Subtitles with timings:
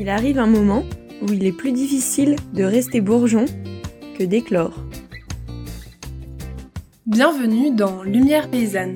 [0.00, 0.84] Il arrive un moment
[1.22, 3.46] où il est plus difficile de rester bourgeon
[4.16, 4.84] que d'éclore.
[7.04, 8.94] Bienvenue dans Lumière paysanne,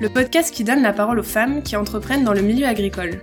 [0.00, 3.20] le podcast qui donne la parole aux femmes qui entreprennent dans le milieu agricole.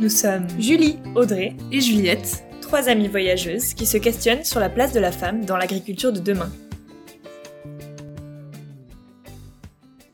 [0.00, 4.92] Nous sommes Julie, Audrey et Juliette, trois amies voyageuses qui se questionnent sur la place
[4.92, 6.52] de la femme dans l'agriculture de demain.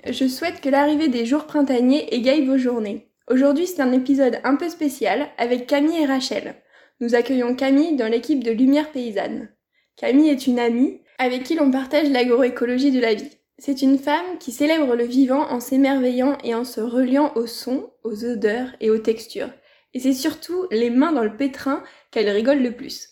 [0.08, 3.08] Je souhaite que l'arrivée des jours printaniers égaye vos journées.
[3.30, 6.56] Aujourd'hui, c'est un épisode un peu spécial avec Camille et Rachel.
[7.00, 9.48] Nous accueillons Camille dans l'équipe de Lumière Paysanne.
[9.96, 13.30] Camille est une amie avec qui l'on partage l'agroécologie de la vie.
[13.58, 17.90] C'est une femme qui célèbre le vivant en s'émerveillant et en se reliant aux sons,
[18.02, 19.50] aux odeurs et aux textures.
[19.94, 23.10] Et c'est surtout les mains dans le pétrin qu'elle rigole le plus.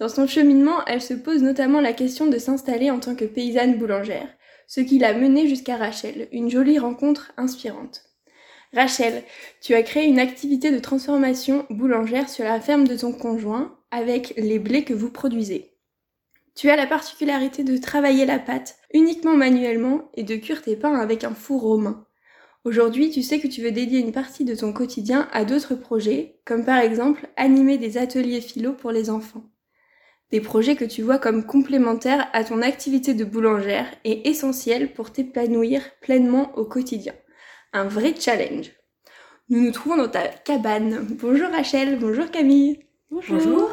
[0.00, 3.78] Dans son cheminement, elle se pose notamment la question de s'installer en tant que paysanne
[3.78, 4.28] boulangère,
[4.66, 8.11] ce qui l'a menée jusqu'à Rachel, une jolie rencontre inspirante.
[8.74, 9.22] Rachel,
[9.60, 14.32] tu as créé une activité de transformation boulangère sur la ferme de ton conjoint avec
[14.38, 15.74] les blés que vous produisez.
[16.54, 20.94] Tu as la particularité de travailler la pâte uniquement manuellement et de cuire tes pains
[20.94, 22.06] avec un four romain.
[22.64, 26.38] Aujourd'hui, tu sais que tu veux dédier une partie de ton quotidien à d'autres projets,
[26.46, 29.44] comme par exemple animer des ateliers philo pour les enfants.
[30.30, 35.12] Des projets que tu vois comme complémentaires à ton activité de boulangère et essentiels pour
[35.12, 37.12] t'épanouir pleinement au quotidien
[37.72, 38.70] un vrai challenge.
[39.48, 41.06] Nous nous trouvons dans ta cabane.
[41.20, 42.80] Bonjour Rachel, bonjour Camille.
[43.10, 43.70] Bonjour.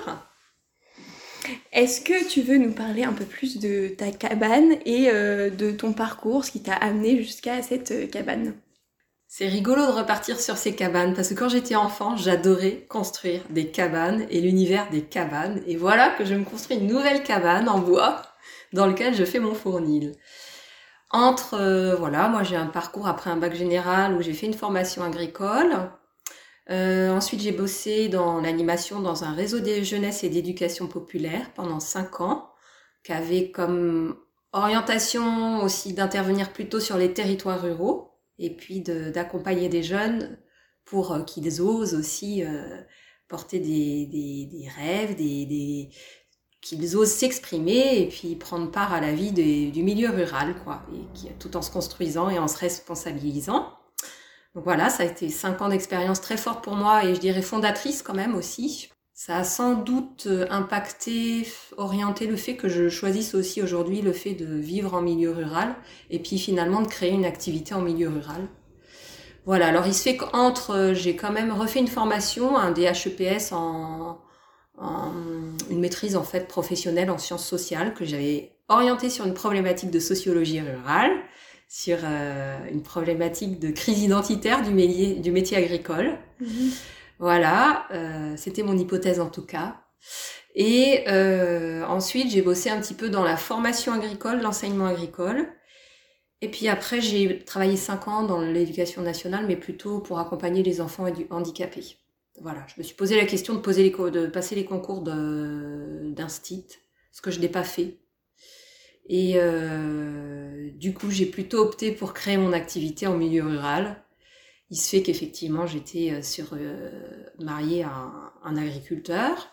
[1.71, 5.71] Est-ce que tu veux nous parler un peu plus de ta cabane et euh, de
[5.71, 8.53] ton parcours, ce qui t'a amené jusqu'à cette euh, cabane?
[9.27, 13.67] C'est rigolo de repartir sur ces cabanes parce que quand j'étais enfant, j'adorais construire des
[13.67, 15.61] cabanes et l'univers des cabanes.
[15.67, 18.23] Et voilà que je me construis une nouvelle cabane en bois
[18.73, 20.13] dans lequel je fais mon fournil.
[21.11, 24.53] Entre, euh, voilà, moi j'ai un parcours après un bac général où j'ai fait une
[24.53, 25.91] formation agricole.
[26.69, 31.79] Euh, ensuite, j'ai bossé dans l'animation dans un réseau de jeunesse et d'éducation populaire pendant
[31.79, 32.51] cinq ans,
[33.03, 34.17] qui avait comme
[34.53, 40.37] orientation aussi d'intervenir plutôt sur les territoires ruraux et puis d'accompagner des jeunes
[40.85, 42.43] pour euh, qu'ils osent aussi
[43.27, 45.89] porter des, rêves, des,
[46.61, 51.05] qu'ils osent s'exprimer et puis prendre part à la vie du milieu rural, quoi, et
[51.13, 53.73] qui, tout en se construisant et en se responsabilisant.
[54.55, 57.41] Donc voilà, ça a été cinq ans d'expérience très forte pour moi et je dirais
[57.41, 58.89] fondatrice quand même aussi.
[59.13, 64.13] Ça a sans doute euh, impacté, orienté le fait que je choisisse aussi aujourd'hui le
[64.13, 65.75] fait de vivre en milieu rural
[66.09, 68.47] et puis finalement de créer une activité en milieu rural.
[69.45, 73.51] Voilà, alors il se fait qu'entre, euh, j'ai quand même refait une formation, un DHEPS
[73.51, 74.19] en,
[74.81, 79.99] une maîtrise en fait professionnelle en sciences sociales que j'avais orientée sur une problématique de
[79.99, 81.11] sociologie rurale,
[81.67, 86.17] sur euh, une problématique de crise identitaire du, métier, du métier agricole.
[86.39, 86.71] Mhm.
[87.19, 89.81] Voilà, euh, c'était mon hypothèse en tout cas.
[90.55, 95.47] Et euh, ensuite, j'ai bossé un petit peu dans la formation agricole, l'enseignement agricole.
[96.41, 100.79] Et puis après, j'ai travaillé cinq ans dans l'éducation nationale, mais plutôt pour accompagner les
[100.79, 101.97] enfants handicapés
[102.41, 106.67] voilà, je me suis posé la question de, poser les, de passer les concours d'instit,
[107.11, 107.99] ce que je n'ai pas fait.
[109.07, 114.03] Et euh, du coup, j'ai plutôt opté pour créer mon activité en milieu rural.
[114.69, 116.91] Il se fait qu'effectivement, j'étais euh, sur euh,
[117.39, 117.91] mariée à
[118.43, 119.51] un, agriculteur,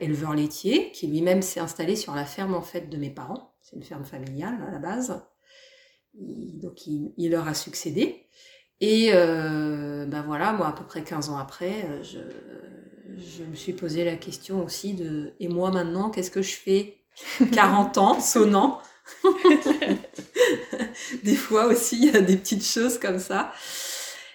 [0.00, 3.54] éleveur laitier, qui lui-même s'est installé sur la ferme en fait de mes parents.
[3.62, 5.22] C'est une ferme familiale à la base.
[6.14, 8.26] donc, il leur a succédé.
[8.80, 12.18] Et euh, ben voilà, moi à peu près 15 ans après, euh, je,
[13.18, 16.96] je me suis posé la question aussi de et moi maintenant, qu'est-ce que je fais?
[17.52, 18.80] 40 ans, sonnant
[21.24, 23.52] Des fois aussi, il y a des petites choses comme ça.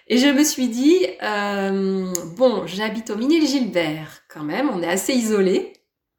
[0.08, 5.12] Et je me suis dit, euh, bon, j'habite au Mini-Gilbert quand même, on est assez
[5.12, 5.72] isolé,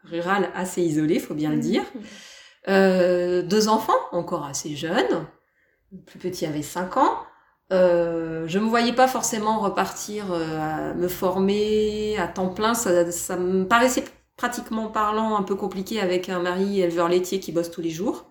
[0.03, 1.83] rural assez isolé, faut bien le dire.
[2.67, 5.25] Euh, deux enfants, encore assez jeunes,
[5.93, 7.17] le plus petit avait 5 ans.
[7.73, 12.73] Euh, je me voyais pas forcément repartir euh, à me former à temps plein.
[12.73, 14.05] Ça, ça me paraissait
[14.37, 18.25] pratiquement parlant un peu compliqué avec un mari éleveur laitier qui bosse tous les jours.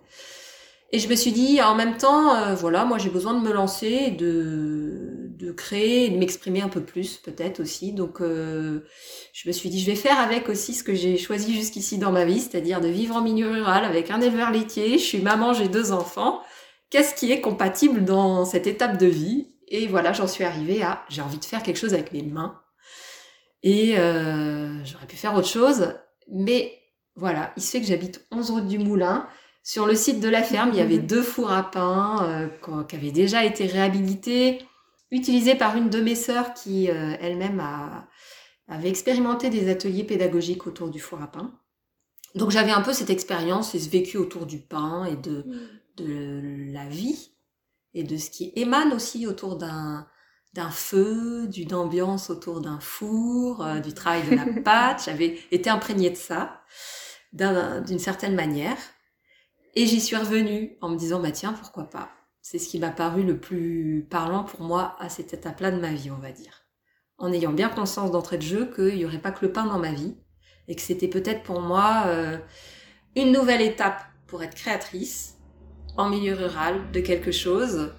[0.92, 3.52] Et je me suis dit, en même temps, euh, voilà, moi j'ai besoin de me
[3.52, 7.92] lancer, de, de créer, de m'exprimer un peu plus peut-être aussi.
[7.92, 8.84] Donc euh,
[9.32, 12.12] je me suis dit, je vais faire avec aussi ce que j'ai choisi jusqu'ici dans
[12.12, 14.96] ma vie, c'est-à-dire de vivre en milieu rural avec un éleveur laitier.
[14.98, 16.40] Je suis maman, j'ai deux enfants
[16.96, 21.04] qu'est-ce qui est compatible dans cette étape de vie Et voilà, j'en suis arrivée à
[21.10, 22.58] j'ai envie de faire quelque chose avec mes mains.
[23.62, 25.92] Et euh, j'aurais pu faire autre chose,
[26.32, 26.72] mais
[27.14, 29.28] voilà, il se fait que j'habite 11 route du Moulin.
[29.62, 32.96] Sur le site de la ferme, il y avait deux fours à pain euh, qui
[32.96, 34.62] avaient déjà été réhabilités,
[35.10, 38.08] utilisés par une de mes sœurs qui euh, elle-même a
[38.68, 41.52] avait expérimenté des ateliers pédagogiques autour du four à pain.
[42.34, 45.44] Donc j'avais un peu cette expérience et ce vécu autour du pain et de,
[45.96, 47.32] de la vie
[47.94, 50.06] et de ce qui émane aussi autour d'un
[50.56, 55.02] d'un feu, d'une ambiance autour d'un four, euh, du travail de la pâte.
[55.04, 56.62] J'avais été imprégnée de ça
[57.32, 58.78] d'une certaine manière.
[59.74, 62.10] Et j'y suis revenue en me disant, bah tiens, pourquoi pas?
[62.40, 65.92] C'est ce qui m'a paru le plus parlant pour moi à cette étape-là de ma
[65.92, 66.62] vie, on va dire.
[67.18, 69.78] En ayant bien conscience d'entrée de jeu qu'il n'y aurait pas que le pain dans
[69.78, 70.16] ma vie
[70.68, 72.38] et que c'était peut-être pour moi euh,
[73.14, 75.35] une nouvelle étape pour être créatrice
[75.96, 77.90] en milieu rural de quelque chose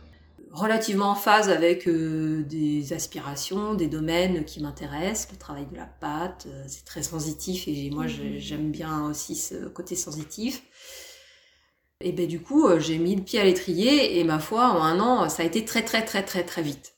[0.58, 5.86] relativement en phase avec euh, des aspirations, des domaines qui m'intéressent, le travail de la
[5.86, 8.38] pâte, euh, c'est très sensitif et moi mhm.
[8.38, 10.64] j'aime bien aussi ce côté sensitif.
[12.02, 14.82] Et ben du coup, euh, j'ai mis le pied à l'étrier et ma foi, en
[14.82, 16.96] un an, ça a été très très très très très vite.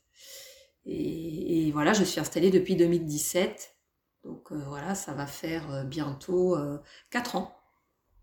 [0.86, 3.76] Et, et voilà, je suis installée depuis 2017.
[4.24, 6.58] Donc voilà, ça va faire bientôt
[7.10, 7.56] 4 ans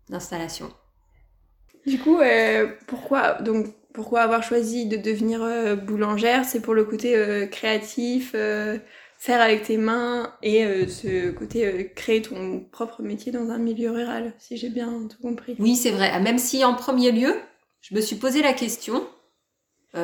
[0.09, 0.71] d'installation.
[1.87, 2.19] Du coup,
[2.85, 3.67] pourquoi donc
[3.97, 6.45] pourquoi avoir choisi de devenir euh, boulangère?
[6.45, 8.77] C'est pour le côté euh, créatif, euh,
[9.17, 14.33] faire avec tes mains et ce côté créer ton propre métier dans un milieu rural,
[14.37, 15.55] si j'ai bien tout compris.
[15.57, 16.11] Oui, c'est vrai.
[16.13, 17.33] Ah, même si en premier lieu,
[17.81, 19.03] je me suis posé la question,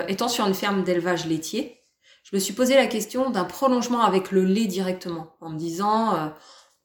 [0.07, 1.77] étant sur une ferme d'élevage laitier,
[2.23, 6.33] je me suis posé la question d'un prolongement avec le lait directement, en me disant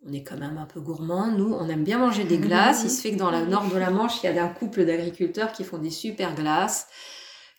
[0.06, 1.28] on est quand même un peu gourmand.
[1.28, 2.82] Nous, on aime bien manger des glaces.
[2.84, 4.84] Il se fait que dans le nord de la Manche, il y a un couple
[4.84, 6.86] d'agriculteurs qui font des super glaces,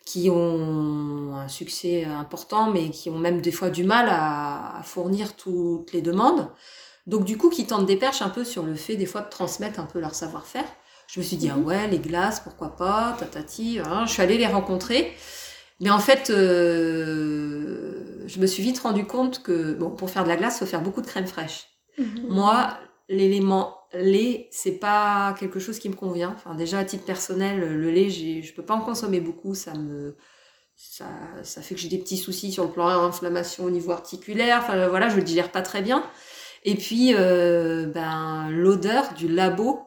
[0.06, 5.36] qui ont un succès important, mais qui ont même des fois du mal à, fournir
[5.36, 6.48] toutes les demandes.
[7.06, 9.28] Donc du coup, qui tentent des perches un peu sur le fait des fois de
[9.28, 10.64] transmettre un peu leur savoir-faire.
[11.08, 13.80] Je me suis dit, ah ouais, les glaces, pourquoi pas, tatati.
[13.84, 14.04] Hein.
[14.06, 15.12] Je suis allée les rencontrer.
[15.80, 20.28] Mais en fait, euh, je me suis vite rendu compte que bon, pour faire de
[20.28, 21.69] la glace, il faut faire beaucoup de crème fraîche.
[22.00, 22.28] Mhm.
[22.28, 22.76] Moi,
[23.08, 26.34] l'élément lait, c'est pas quelque chose qui me convient.
[26.56, 29.54] Déjà, à titre personnel, le lait, je peux pas en consommer beaucoup.
[29.54, 30.16] Ça me,
[30.76, 34.60] ça, fait que j'ai des petits soucis sur le plan inflammation au niveau articulaire.
[34.62, 36.02] Enfin, voilà, je le digère pas très bien.
[36.64, 39.80] Et puis, euh, ben, l'odeur du labo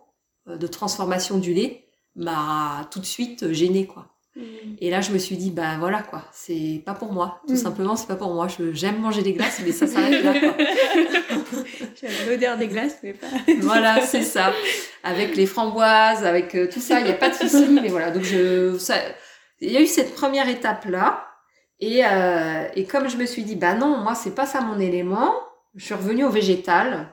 [0.48, 4.12] euh, de transformation du lait m'a tout de suite gênée, quoi.
[4.35, 4.41] Mm.
[4.80, 7.41] Et là, je me suis dit, bah voilà quoi, c'est pas pour moi.
[7.47, 7.57] Tout mm.
[7.57, 8.47] simplement, c'est pas pour moi.
[8.71, 10.56] J'aime manger des glaces, mais ça s'arrête là quoi.
[12.01, 13.27] J'aime l'odeur des glaces, mais pas.
[13.62, 14.53] voilà, c'est ça.
[15.03, 17.68] Avec les framboises, avec euh, tout ça, il n'y a pas de souci.
[17.81, 18.95] mais voilà, donc je, ça,
[19.62, 21.27] il y a eu cette première étape là.
[21.79, 24.79] Et, euh, et comme je me suis dit, bah non, moi c'est pas ça mon
[24.79, 25.33] élément,
[25.75, 27.09] je suis revenue au végétal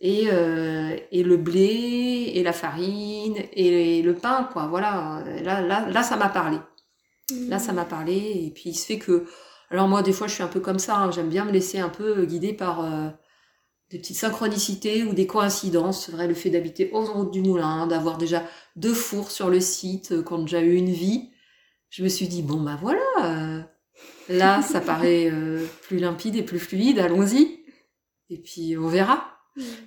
[0.00, 5.88] et, euh, et le blé et la farine et le pain quoi voilà là là
[5.88, 6.58] là ça m'a parlé
[7.48, 9.26] là ça m'a parlé et puis il se fait que
[9.70, 11.10] alors moi des fois je suis un peu comme ça hein.
[11.10, 13.08] j'aime bien me laisser un peu guider par euh,
[13.90, 17.86] des petites synchronicités ou des coïncidences c'est vrai le fait d'habiter aux routes du moulin
[17.86, 18.44] d'avoir déjà
[18.76, 21.30] deux fours sur le site euh, quand j'ai eu une vie
[21.88, 23.60] je me suis dit bon bah voilà euh,
[24.28, 25.32] là ça paraît
[25.82, 27.64] plus limpide et plus fluide allons-y
[28.28, 29.35] et puis on verra.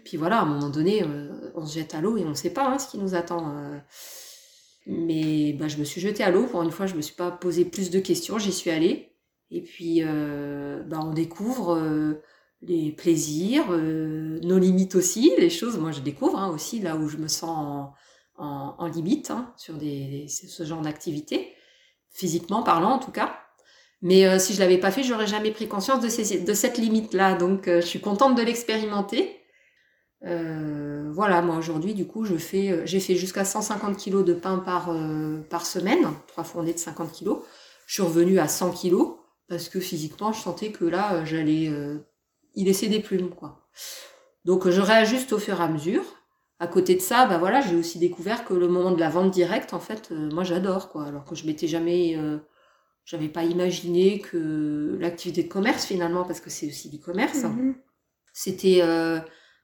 [0.04, 2.34] Puis voilà, à un moment donné, euh, on se jette à l'eau et on ne
[2.34, 3.56] sait pas hein, ce qui nous attend.
[3.56, 3.78] Euh.
[4.88, 6.46] Mais bah, je me suis jetée à l'eau.
[6.46, 8.40] Pour une fois, je ne me suis pas posé plus de questions.
[8.40, 9.14] J'y suis allée.
[9.52, 12.18] Et puis, euh, bah, on découvre
[12.62, 15.78] les plaisirs, nos limites aussi, les choses.
[15.78, 17.90] Moi, je découvre hein, aussi là où je me sens
[18.38, 21.54] en, limite hein, sur ce genre d'activité,
[22.12, 23.40] physiquement parlant en tout cas.
[24.02, 27.36] Mais si je l'avais pas fait, j'aurais jamais pris conscience de cette limite-là.
[27.36, 29.39] Donc, je suis contente de l'expérimenter.
[30.26, 34.34] Euh, voilà, moi aujourd'hui, du coup, je fais, euh, j'ai fait jusqu'à 150 kg de
[34.34, 37.38] pain par, euh, par semaine, trois fournées de 50 kg.
[37.88, 38.98] Je suis revenue à 100 kg
[39.48, 41.72] parce que physiquement, je sentais que là, j'allais
[42.54, 43.68] y laisser des plumes, quoi.
[44.46, 46.04] Donc, je réajuste au fur et à mesure.
[46.60, 49.32] À côté de ça, bah voilà, j'ai aussi découvert que le moment de la vente
[49.32, 51.06] directe, en fait, moi, j'adore, quoi.
[51.06, 52.16] Alors que je m'étais jamais,
[53.06, 57.74] j'avais pas imaginé que l'activité de commerce, finalement, parce que c'est aussi du commerce, mm-hmm.
[58.34, 58.84] c'était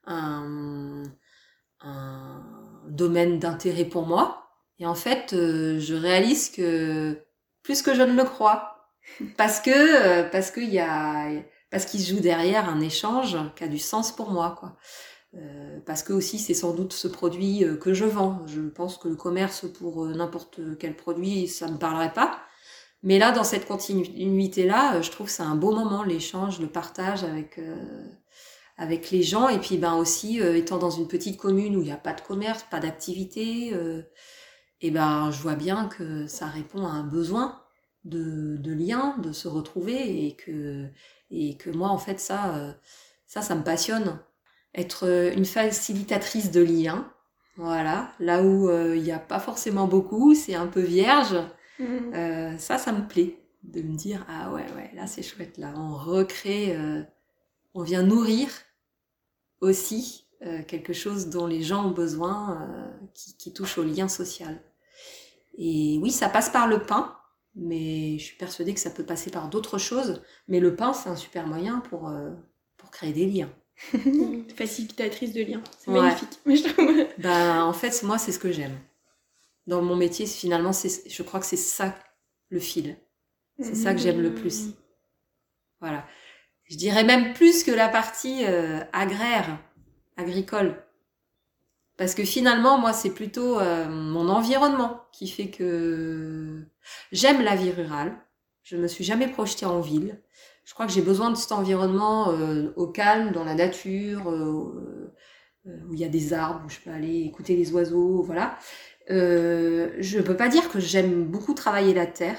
[0.07, 1.03] un,
[2.87, 4.49] domaine d'intérêt pour moi.
[4.79, 7.19] Et en fait, euh, je réalise que
[7.63, 8.89] plus que je ne le crois,
[9.37, 11.29] parce que euh, parce qu'il y a
[11.71, 14.75] parce qu'il joue derrière un échange qui a du sens pour moi, quoi.
[15.35, 18.45] Euh, parce que aussi c'est sans doute ce produit que je vends.
[18.47, 22.39] Je pense que le commerce pour n'importe quel produit, ça me parlerait pas.
[23.03, 27.23] Mais là, dans cette continuité-là, je trouve que c'est un beau moment, l'échange, le partage
[27.23, 27.59] avec
[28.77, 31.85] avec les gens et puis ben aussi euh, étant dans une petite commune où il
[31.85, 34.01] n'y a pas de commerce, pas d'activité, euh,
[34.81, 37.61] et ben je vois bien que ça répond à un besoin
[38.03, 40.87] de, de lien, de se retrouver et que
[41.31, 42.73] et que moi en fait ça euh,
[43.27, 44.19] Ça, ça me passionne.
[44.75, 47.11] Être une facilitatrice de liens,
[47.57, 51.35] voilà, là où il n'y a pas forcément beaucoup, c'est un peu vierge.
[51.79, 52.57] Mhm.
[52.59, 55.93] ça, ça me plaît de me dire ah ouais ouais là c'est chouette là, on
[55.95, 56.77] recrée,
[57.73, 58.49] on vient nourrir
[59.65, 60.27] aussi
[60.67, 62.69] quelque chose dont les gens ont besoin,
[63.13, 64.61] qui, qui touche au lien social.
[65.57, 67.15] Et oui, ça passe par le pain,
[67.55, 70.21] mais je suis persuadée que ça peut passer par d'autres choses.
[70.47, 72.31] Mais le pain, c'est un super moyen pour, euh,
[72.77, 73.49] pour créer des liens.
[74.55, 76.01] Facilitatrice de liens, c'est Ouais.
[76.01, 76.39] magnifique.
[77.17, 78.77] Ben, en fait, moi, c'est ce que j'aime.
[79.67, 81.95] Dans mon métier, finalement, c'est, je crois que c'est ça
[82.49, 82.97] le fil.
[83.59, 84.67] C'est ça que j'aime le plus.
[85.79, 86.05] Voilà.
[86.65, 89.57] Je dirais même plus que la partie euh, agraire,
[90.17, 90.83] agricole.
[91.97, 96.65] Parce que finalement, moi, c'est plutôt euh, mon environnement qui fait que
[97.11, 98.17] j'aime la vie rurale.
[98.63, 100.21] Je me suis jamais projetée en ville.
[100.65, 105.13] Je crois que j'ai besoin de cet environnement euh, au calme, dans la nature, euh,
[105.67, 108.57] euh, où il y a des arbres, où je peux aller écouter les oiseaux, voilà.
[109.11, 112.37] Euh, je peux pas dire que j'aime beaucoup travailler la terre.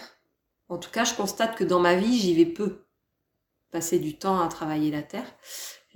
[0.69, 2.86] En tout cas, je constate que dans ma vie, j'y vais peu
[3.77, 5.27] passer du temps à travailler la terre.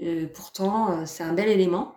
[0.03, 1.95] Euh, pourtant, euh, c'est un bel élément,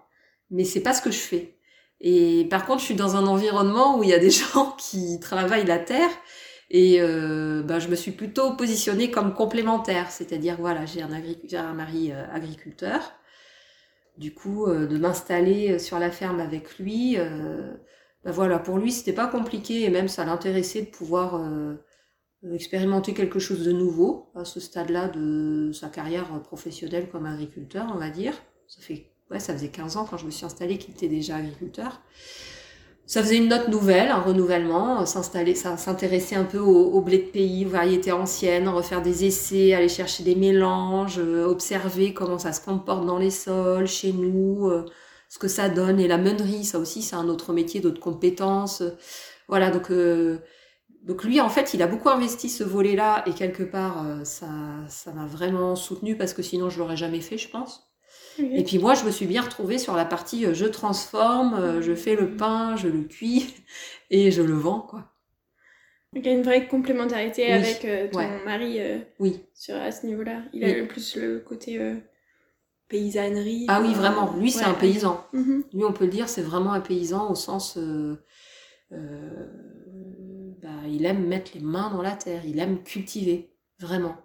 [0.49, 1.57] mais c'est pas ce que je fais.
[1.99, 5.19] Et par contre, je suis dans un environnement où il y a des gens qui
[5.19, 6.09] travaillent la terre
[6.69, 11.73] et euh, ben, je me suis plutôt positionnée comme complémentaire, c'est-à-dire voilà, j'ai un, un
[11.73, 13.01] mari agriculteur.
[14.17, 19.27] Du coup, de m'installer sur la ferme avec lui, ben voilà, pour lui, c'était pas
[19.27, 21.41] compliqué et même ça l'intéressait de pouvoir
[22.51, 27.97] expérimenter quelque chose de nouveau à ce stade-là de sa carrière professionnelle comme agriculteur, on
[27.97, 28.33] va dire.
[28.67, 31.37] Ça fait ouais, ça faisait 15 ans quand je me suis installée qu'il était déjà
[31.37, 32.01] agriculteur.
[33.05, 37.17] Ça faisait une note nouvelle, un renouvellement, euh, s'installer, s'intéresser un peu au, au blé
[37.17, 42.39] de pays, aux variétés anciennes, refaire des essais, aller chercher des mélanges, euh, observer comment
[42.39, 44.85] ça se comporte dans les sols, chez nous, euh,
[45.27, 45.99] ce que ça donne.
[45.99, 48.81] Et la meunerie, ça aussi, c'est un autre métier, d'autres compétences.
[49.49, 50.37] Voilà, donc euh,
[51.03, 54.47] donc lui, en fait, il a beaucoup investi ce volet-là et quelque part, euh, ça
[54.87, 57.89] ça m'a vraiment soutenu parce que sinon je l'aurais jamais fait, je pense.
[58.39, 61.81] Et puis moi, je me suis bien retrouvée sur la partie euh, je transforme, euh,
[61.83, 63.53] je fais le pain, je le cuis
[64.09, 65.11] et je le vends, quoi.
[66.13, 67.51] Donc il y a une vraie complémentarité Oui.
[67.51, 68.43] avec ton Ouais.
[68.45, 68.79] mari
[69.19, 69.41] Oui.
[69.55, 70.43] sur, à ce niveau-là.
[70.53, 71.79] Il a le plus le côté
[72.87, 73.65] paysannerie.
[73.67, 74.31] Ah oui, vraiment.
[74.37, 74.69] Lui, c'est ouais.
[74.71, 75.25] un paysan.
[75.33, 75.63] Mhm.
[75.73, 77.77] Lui, on peut le dire, c'est vraiment un paysan au sens.
[77.77, 78.15] euh,
[80.87, 84.15] il aime mettre les mains dans la terre, il aime cultiver, vraiment.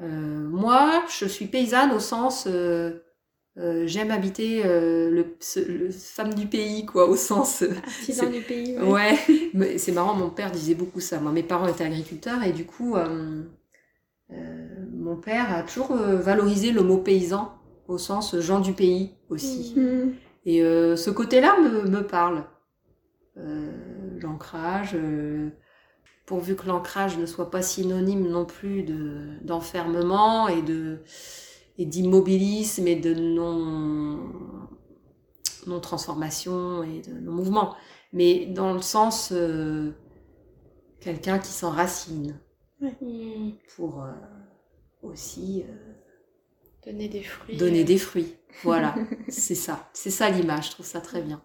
[0.00, 0.04] Euh,
[0.48, 2.46] moi, je suis paysanne au sens.
[2.48, 3.00] euh,
[3.56, 7.62] euh, j'aime habiter le, ce- le femme du pays, quoi, au sens.
[7.62, 8.76] Artisan C'est- du pays.
[8.78, 9.16] Ouais.
[9.78, 11.20] C'est marrant, mon père disait beaucoup ça.
[11.20, 12.96] Moi, mes parents étaient agriculteurs et du coup,
[14.92, 17.52] mon père a toujours valorisé le mot paysan
[17.86, 19.74] au sens gens du pays aussi.
[19.76, 20.14] Mhm.
[20.46, 22.44] Et euh, ce côté-là me, me parle.
[24.20, 24.96] L'ancrage,
[26.26, 31.00] pourvu que l'ancrage ne soit pas synonyme non plus de d'enfermement et de
[31.78, 34.20] et d'immobilisme et de non
[35.66, 37.74] non transformation et de non mouvement,
[38.12, 39.92] mais dans le sens euh,
[41.00, 42.38] quelqu'un qui s'enracine
[43.76, 44.12] pour euh,
[45.02, 45.94] aussi euh,
[46.84, 47.56] Donner des fruits.
[47.56, 48.36] donner des fruits.
[48.62, 48.94] Voilà,
[49.28, 49.88] c'est ça.
[49.94, 51.42] C'est ça l'image, je trouve ça très bien.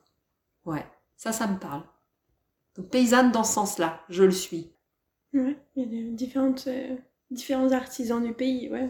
[0.65, 1.83] Ouais, ça, ça me parle.
[2.79, 4.71] Donc paysanne dans ce sens-là, je le suis.
[5.33, 6.95] Ouais, il y a différentes, euh,
[7.31, 8.89] différents artisans du pays, ouais.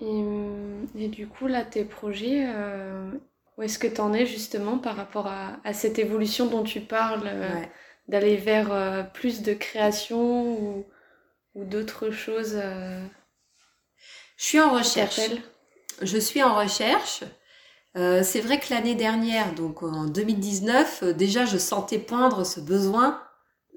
[0.00, 3.10] Et, euh, et du coup, là, tes projets, euh,
[3.56, 6.80] où est-ce que tu en es justement par rapport à, à cette évolution dont tu
[6.80, 7.70] parles, euh, Ouais.
[8.08, 10.86] d'aller vers euh, plus de création ou,
[11.54, 13.06] ou d'autres choses euh,
[14.38, 15.20] Je suis en recherche.
[16.02, 17.24] Je suis en recherche.
[17.98, 22.60] Euh, c'est vrai que l'année dernière, donc en 2019, euh, déjà je sentais poindre ce
[22.60, 23.20] besoin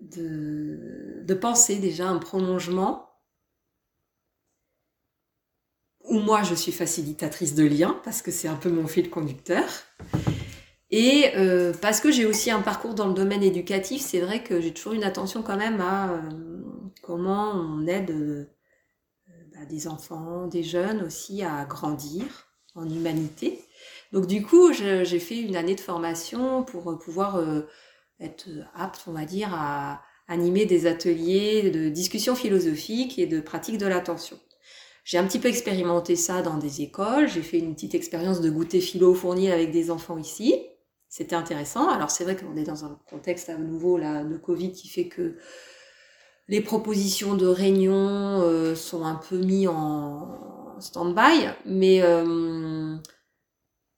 [0.01, 3.09] de, penser déjà un prolongement
[6.03, 9.63] où moi je suis facilitatrice de liens parce que c'est un peu mon fil conducteur.
[10.91, 14.59] Et euh, parce que j'ai aussi un parcours dans le domaine éducatif, c'est vrai que
[14.59, 16.21] j'ai toujours une attention quand même à
[17.01, 18.47] comment on aide
[19.53, 23.63] bah, des enfants, des jeunes aussi à grandir en humanité.
[24.11, 27.61] Donc du coup, j'ai fait une année de formation pour pouvoir euh,
[28.19, 33.77] être apte, on va dire, à animer des ateliers de discussion philosophique et de pratique
[33.77, 34.39] de l'attention.
[35.03, 37.27] J'ai un petit peu expérimenté ça dans des écoles.
[37.27, 40.53] J'ai fait une petite expérience de goûter philo fourni avec des enfants ici.
[41.09, 41.89] C'était intéressant.
[41.89, 45.35] Alors c'est vrai qu'on est dans un contexte à nouveau de Covid qui fait que
[46.47, 52.95] les propositions de réunion euh, sont un peu mis en stand-by, mais euh,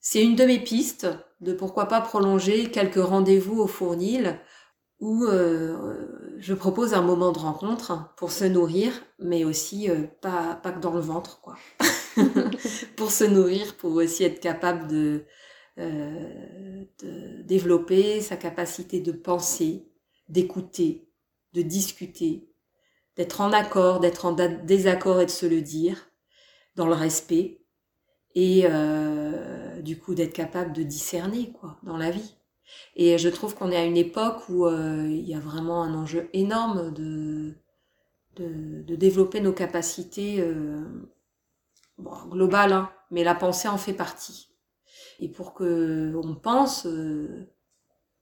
[0.05, 1.07] c'est une de mes pistes
[1.39, 4.37] de pourquoi pas prolonger quelques rendez-vous au Fournil
[4.99, 10.55] où euh, je propose un moment de rencontre pour se nourrir, mais aussi euh, pas,
[10.61, 11.55] pas que dans le ventre, quoi.
[12.97, 15.23] pour se nourrir, pour aussi être capable de,
[15.79, 19.89] euh, de développer sa capacité de penser,
[20.27, 21.09] d'écouter,
[21.53, 22.49] de discuter,
[23.15, 26.09] d'être en accord, d'être en désaccord et de se le dire,
[26.75, 27.63] dans le respect,
[28.35, 28.65] et
[29.83, 32.35] du coup d'être capable de discerner quoi dans la vie.
[32.95, 35.93] Et je trouve qu'on est à une époque où euh, il y a vraiment un
[35.93, 37.53] enjeu énorme de,
[38.35, 40.83] de, développer nos capacités euh,
[41.99, 44.49] globales, hein, mais la pensée en fait partie.
[45.19, 47.47] Et pour que on pense, euh,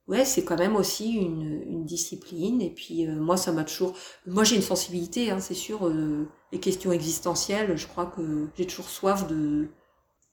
[0.07, 2.61] ouais, c'est quand même aussi une, une discipline.
[2.61, 3.93] Et puis moi, ça m'a toujours,
[4.25, 5.91] moi j'ai une sensibilité, hein, c'est sûr.
[6.51, 9.69] Les questions existentielles, je crois que j'ai toujours soif de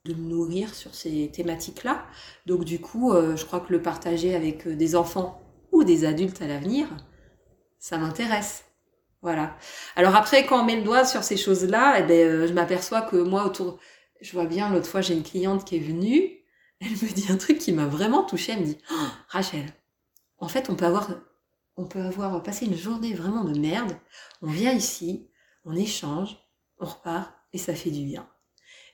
[0.08, 2.06] de me nourrir sur ces thématiques-là.
[2.46, 5.40] Donc du coup, euh, je crois que le partager avec euh, des enfants
[5.72, 6.88] ou des adultes à l'avenir,
[7.78, 8.64] ça m'intéresse.
[9.22, 9.56] Voilà.
[9.96, 13.02] Alors après, quand on met le doigt sur ces choses-là, eh ben, euh, je m'aperçois
[13.02, 13.78] que moi, autour,
[14.20, 16.38] je vois bien, l'autre fois, j'ai une cliente qui est venue,
[16.80, 18.52] elle me dit un truc qui m'a vraiment touchée.
[18.52, 19.66] Elle me dit, oh, Rachel,
[20.38, 21.08] en fait, on peut avoir,
[21.76, 23.96] on peut avoir passé une journée vraiment de merde.
[24.42, 25.28] On vient ici,
[25.64, 26.36] on échange,
[26.78, 28.28] on repart et ça fait du bien.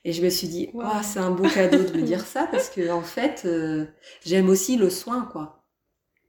[0.05, 0.83] Et je me suis dit, wow.
[0.85, 3.85] oh, c'est un beau cadeau de me dire ça parce que en fait, euh,
[4.23, 5.65] j'aime aussi le soin, quoi.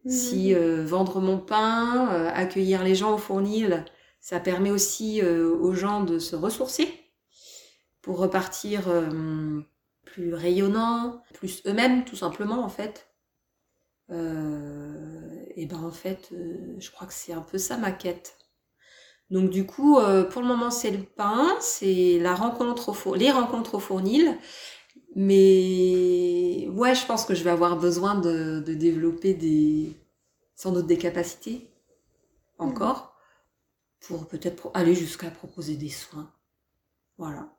[0.06, 0.10] Mmh.
[0.10, 3.84] Si euh, vendre mon pain, euh, accueillir les gens au fournil,
[4.18, 6.92] ça permet aussi aux gens de se ressourcer
[8.02, 8.90] pour repartir
[10.02, 13.06] plus rayonnants, plus eux-mêmes, tout simplement, en fait.
[14.10, 16.32] et ben en fait,
[16.78, 18.36] je crois que c'est un peu ça ma quête.
[19.30, 23.16] Donc du coup, euh, pour le moment, c'est le pain, c'est la rencontre au four,
[23.16, 24.38] les rencontres au fournil.
[25.14, 29.96] Mais ouais, je pense que je vais avoir besoin de, de développer des,
[30.54, 31.70] sans doute des capacités
[32.58, 33.16] encore
[34.00, 36.32] pour peut-être aller jusqu'à proposer des soins.
[37.18, 37.52] Voilà.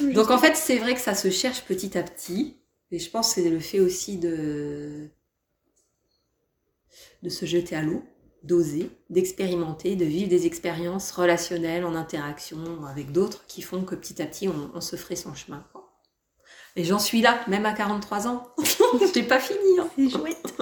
[0.00, 2.56] Donc en fait, c'est vrai que ça se cherche petit à petit.
[2.90, 5.08] Et je pense que c'est le fait aussi de,
[7.22, 8.02] de se jeter à l'eau
[8.42, 14.22] d'oser, d'expérimenter, de vivre des expériences relationnelles en interaction avec d'autres qui font que petit
[14.22, 15.64] à petit on, on se ferait son chemin.
[15.72, 15.86] Quoi.
[16.76, 18.46] Et j'en suis là, même à 43 ans.
[18.58, 19.78] Je n'ai pas fini.
[19.80, 19.88] Hein.
[19.96, 20.54] C'est chouette.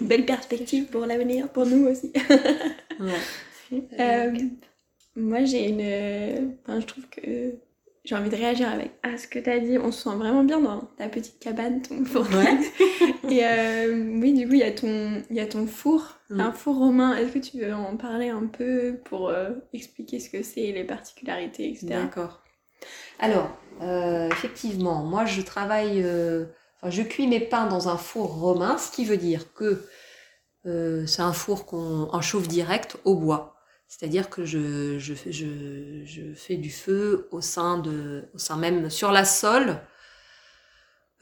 [0.00, 2.12] Belle perspective pour l'avenir, pour nous aussi.
[3.00, 3.82] ouais.
[3.98, 4.32] Euh,
[5.16, 6.56] moi, j'ai une.
[6.62, 7.54] Enfin, je trouve que
[8.04, 9.78] j'ai envie de réagir avec ah, ce que tu as dit.
[9.78, 12.26] On se sent vraiment bien dans ta petite cabane, ton four.
[12.32, 12.58] Ouais.
[13.30, 16.40] Et euh, oui, du coup, il y a ton, y a ton four, Mm.
[16.40, 17.16] un four romain.
[17.16, 20.84] Est-ce que tu veux en parler un peu pour euh, expliquer ce que c'est, les
[20.84, 21.86] particularités, etc.
[21.86, 22.42] D'accord.
[23.18, 23.50] Alors,
[23.82, 28.90] euh, effectivement, moi je travaille, enfin, je cuis mes pains dans un four romain, ce
[28.90, 29.82] qui veut dire que
[30.64, 33.53] c'est un four qu'on en chauffe direct au bois.
[33.96, 34.98] C'est-à-dire que je,
[36.34, 38.24] fais du feu au sein de,
[38.58, 39.80] même sur la sole.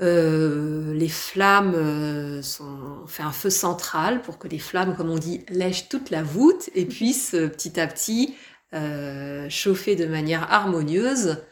[0.01, 5.11] Euh, les flammes euh, sont, on fait un feu central pour que les flammes, comme
[5.11, 8.35] on dit, lèchent toute la voûte et puissent euh, petit à petit
[8.73, 11.45] euh, chauffer de manière harmonieuse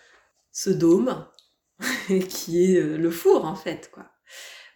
[0.53, 1.27] ce dôme
[2.31, 3.93] qui est le four en fait.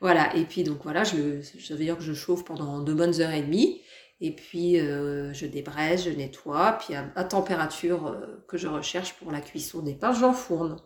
[0.02, 2.94] Voilà et puis donc voilà je le, ça veut dire que je chauffe pendant deux
[2.94, 3.80] bonnes heures et demie
[4.20, 9.14] et puis euh, je débraise, je nettoie puis à, à température euh, que je recherche
[9.14, 10.76] pour la cuisson des pains, j'enfourne.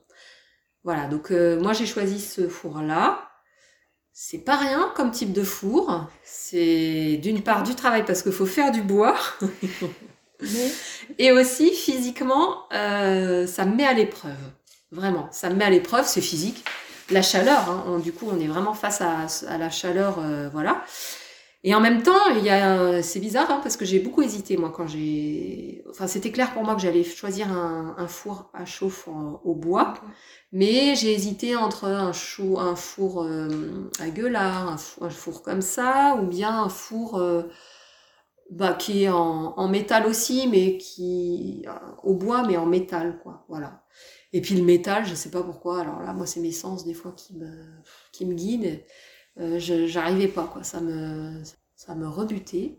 [0.85, 3.25] Voilà donc euh, moi j'ai choisi ce four là.
[4.12, 6.07] C'est pas rien comme type de four.
[6.25, 9.17] C'est d'une part du travail parce qu'il faut faire du bois.
[10.41, 10.73] Mais
[11.19, 14.37] Et aussi, physiquement, ça me met à l'épreuve.
[14.91, 16.64] Vraiment, ça me met à l'épreuve, c'est physique.
[17.11, 20.21] La chaleur, hein, on- du coup, on est vraiment face à, à la chaleur,
[20.53, 20.85] voilà.
[21.64, 24.57] Et en même temps, il y a, c'est bizarre hein, parce que j'ai beaucoup hésité
[24.57, 28.64] moi quand j'ai, enfin c'était clair pour moi que j'allais choisir un, un four à
[28.64, 29.94] chauffe en- au bois,
[30.53, 35.42] mais j'ai hésité entre un, chou, un four euh, à gueulard, un four, un four
[35.42, 37.42] comme ça, ou bien un four euh,
[38.51, 41.71] bah, qui est en, en métal aussi, mais qui euh,
[42.03, 43.44] au bois, mais en métal, quoi.
[43.49, 43.83] Voilà.
[44.33, 45.81] Et puis le métal, je sais pas pourquoi.
[45.81, 47.49] Alors là, moi, c'est mes sens des fois qui me
[48.12, 48.81] qui me guident.
[49.40, 50.62] Euh, j'arrivais pas, quoi.
[50.62, 51.42] Ça me
[51.79, 52.77] ça me rebutait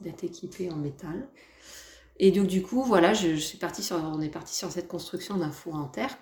[0.00, 1.28] d'être équipé en métal.
[2.18, 3.58] Et donc du coup, voilà, je, suis
[3.92, 6.16] on est parti sur cette construction d'un four en terre,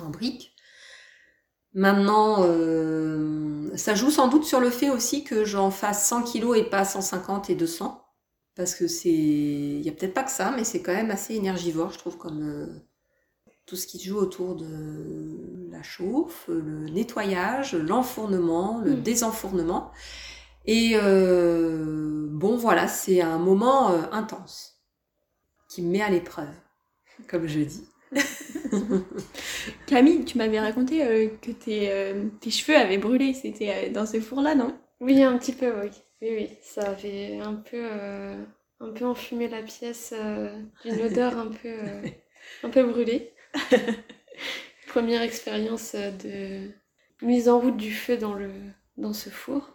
[0.00, 0.54] en briques.
[1.74, 6.58] Maintenant, euh, ça joue sans doute sur le fait aussi que j'en fasse 100 kilos
[6.58, 8.04] et pas 150 et 200.
[8.56, 11.34] parce que c'est, il y a peut-être pas que ça, mais c'est quand même assez
[11.34, 12.66] énergivore, je trouve, comme euh,
[13.70, 14.66] tout ce qui se joue autour de
[15.70, 19.02] la chauffe, le nettoyage, l'enfournement, le Mm.
[19.02, 19.92] désenfournement.
[20.66, 24.80] Et euh, bon, voilà, c'est un moment euh, intense
[25.68, 26.48] qui me met à l'épreuve,
[27.28, 27.88] comme je dis.
[29.86, 33.34] Camille, tu m'avais raconté euh, que tes, euh, tes cheveux avaient brûlé.
[33.34, 34.76] C'était euh, dans ce four-là, non?
[35.00, 35.90] Oui, un petit peu, oui.
[36.22, 36.58] Oui, oui.
[36.62, 38.44] Ça avait un peu, euh,
[38.80, 40.50] un peu enfumé la pièce euh,
[40.84, 42.02] d'une odeur un peu, euh,
[42.62, 43.32] un peu brûlée.
[44.88, 46.70] Première expérience de
[47.22, 48.50] mise en route du feu dans, le,
[48.96, 49.70] dans ce four.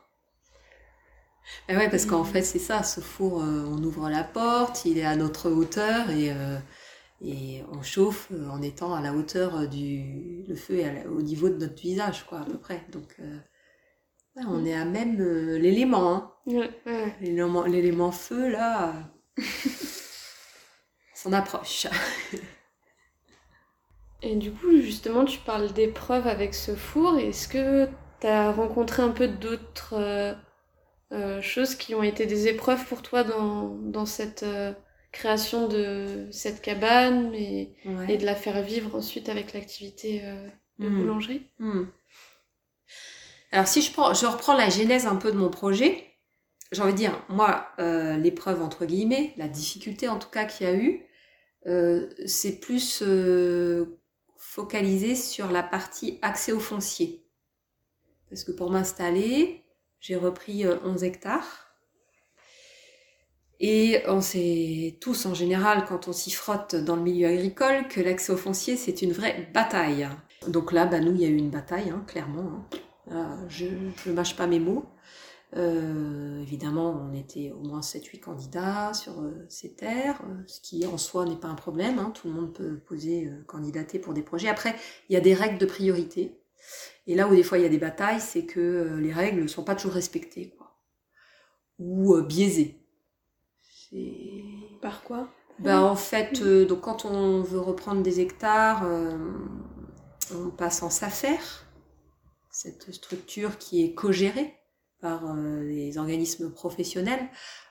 [1.69, 4.97] Ah ouais, parce qu'en fait, c'est ça, ce four, euh, on ouvre la porte, il
[4.97, 6.57] est à notre hauteur et, euh,
[7.23, 10.43] et on chauffe euh, en étant à la hauteur du.
[10.47, 12.85] Le feu est la- au niveau de notre visage, quoi, à peu près.
[12.91, 13.37] Donc, euh,
[14.47, 15.21] on est à même
[15.57, 16.31] l'élément, hein.
[16.45, 17.15] Ouais, ouais.
[17.21, 18.93] L'élément, l'élément feu, là,
[21.13, 21.87] s'en approche.
[24.21, 27.17] Et du coup, justement, tu parles d'épreuves avec ce four.
[27.19, 27.87] Est-ce que
[28.21, 30.33] tu as rencontré un peu d'autres euh,
[31.13, 34.73] euh, choses qui ont été des épreuves pour toi dans, dans cette euh,
[35.11, 38.07] création de cette cabane et, Ouais.
[38.09, 40.23] et de la faire vivre ensuite avec l'activité
[40.79, 40.99] de Mhm.
[40.99, 41.47] boulangerie?
[41.59, 41.85] Hmm.
[43.51, 46.03] Alors si je, prends, je reprends la genèse un peu de mon projet,
[46.71, 50.69] j'ai envie de dire, moi, l'épreuve entre guillemets, la difficulté en tout cas qu'il y
[50.69, 51.05] a eu,
[52.25, 53.03] c'est plus
[54.57, 57.23] euh, focalisé sur la partie accès au foncier.
[58.29, 59.63] Parce que pour m'installer,
[59.99, 61.61] j'ai repris euh, 11 hectares.
[63.61, 68.01] Et on sait tous en général, quand on s'y frotte dans le milieu agricole, que
[68.01, 70.09] l'accès au foncier, c'est une vraie bataille.
[70.47, 72.65] Donc là, bah, nous, il y a eu une bataille, hein, clairement.
[72.73, 72.77] hein.
[73.07, 73.65] Là, je
[74.07, 74.85] ne mâche pas mes mots.
[75.55, 80.85] Euh, évidemment, on était au moins 7-8 candidats sur euh, ces terres, euh, ce qui
[80.85, 81.97] en soi n'est pas un problème.
[81.97, 82.11] hein.
[82.13, 84.49] Tout le monde peut poser, euh, candidater pour des projets.
[84.49, 84.75] Après,
[85.09, 86.37] il y a des règles de priorité.
[87.07, 89.47] Et là où des fois il y a des batailles, c'est que les règles ne
[89.47, 90.49] sont pas toujours respectées.
[90.57, 90.75] Quoi.
[91.79, 92.81] Ou biaisées.
[93.61, 94.11] C'est...
[94.81, 95.29] Par quoi?
[95.59, 98.83] Bah, en fait, donc quand on veut reprendre des hectares,
[100.33, 101.37] on passe en SAFER,
[102.51, 104.55] cette structure qui est co-gérée
[104.99, 107.27] par euh, les organismes professionnels,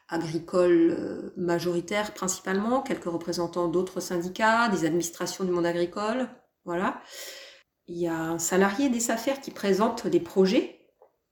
[0.08, 6.28] agricoles euh, majoritaires principalement, quelques représentants d'autres syndicats, des administrations du monde agricole,
[6.64, 7.00] voilà.
[7.86, 10.80] Il y a un salarié des SAFER qui présente les projets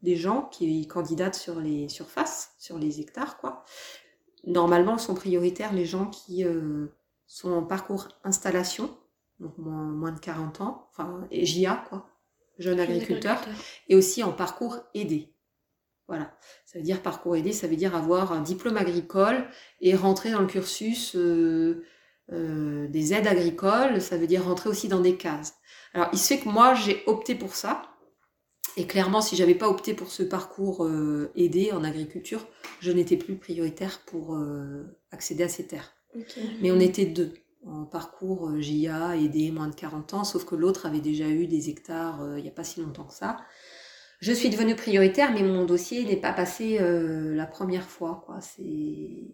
[0.03, 3.65] des gens qui candidatent sur les surfaces, sur les hectares, quoi
[4.45, 6.87] normalement sont prioritaires les gens qui euh,
[7.27, 8.91] sont en parcours installation,
[9.41, 12.09] donc moins, moins de 40 ans, enfin et JA quoi,
[12.59, 13.41] jeune agriculteur,
[13.89, 15.32] et aussi en parcours aidé.
[16.13, 16.31] Voilà,
[16.67, 19.47] ça veut dire parcours aidé, ça veut dire avoir un diplôme agricole
[19.81, 21.87] et rentrer dans le cursus euh,
[22.31, 25.55] euh, des aides agricoles, ça veut dire rentrer aussi dans des cases.
[25.95, 27.81] Alors il se fait que moi j'ai opté pour ça,
[28.77, 32.47] et clairement si j'avais pas opté pour ce parcours euh, aidé en agriculture,
[32.81, 34.39] je n'étais plus prioritaire pour
[35.13, 35.95] accéder à ces terres.
[36.61, 37.33] Mais on était deux
[37.65, 41.71] en parcours JA, aidé, moins de 40 ans, sauf que l'autre avait déjà eu des
[41.71, 43.39] hectares il n'y a pas si longtemps que ça.
[44.23, 48.23] Je suis devenue prioritaire, mais mon dossier n'est pas passé euh, la première fois.
[48.27, 48.41] Quoi.
[48.41, 49.33] C'est...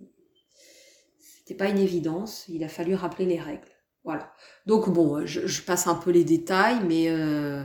[1.19, 3.69] C'était pas une évidence, il a fallu rappeler les règles.
[4.05, 4.33] Voilà.
[4.67, 7.63] Donc bon, je, je passe un peu les détails, mais, euh,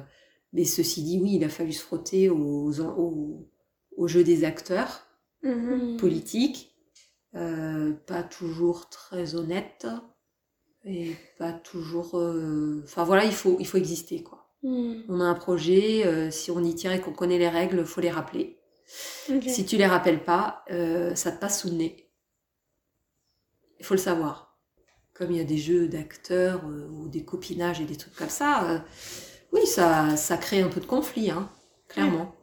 [0.53, 3.49] mais ceci dit, oui, il a fallu se frotter aux, aux,
[3.97, 5.07] au jeu des acteurs
[5.43, 5.97] Mhm.
[5.97, 6.73] politique,
[7.35, 9.87] euh, pas toujours très honnête
[10.85, 12.17] et pas toujours.
[12.19, 14.42] euh, Enfin voilà, il faut il faut exister quoi.
[14.63, 15.03] Mhm.
[15.09, 18.01] On a un projet, euh, si on y tient et qu'on connaît les règles, faut
[18.01, 18.57] les rappeler.
[19.47, 22.09] Si tu les rappelles pas, euh, ça te passe sous le nez.
[23.79, 24.57] Il faut le savoir.
[25.13, 28.29] Comme il y a des jeux d'acteurs euh, ou des copinages et des trucs comme
[28.29, 28.85] ça,
[29.51, 31.49] oui, ça, ça crée un peu de conflit, hein,
[31.87, 32.35] clairement.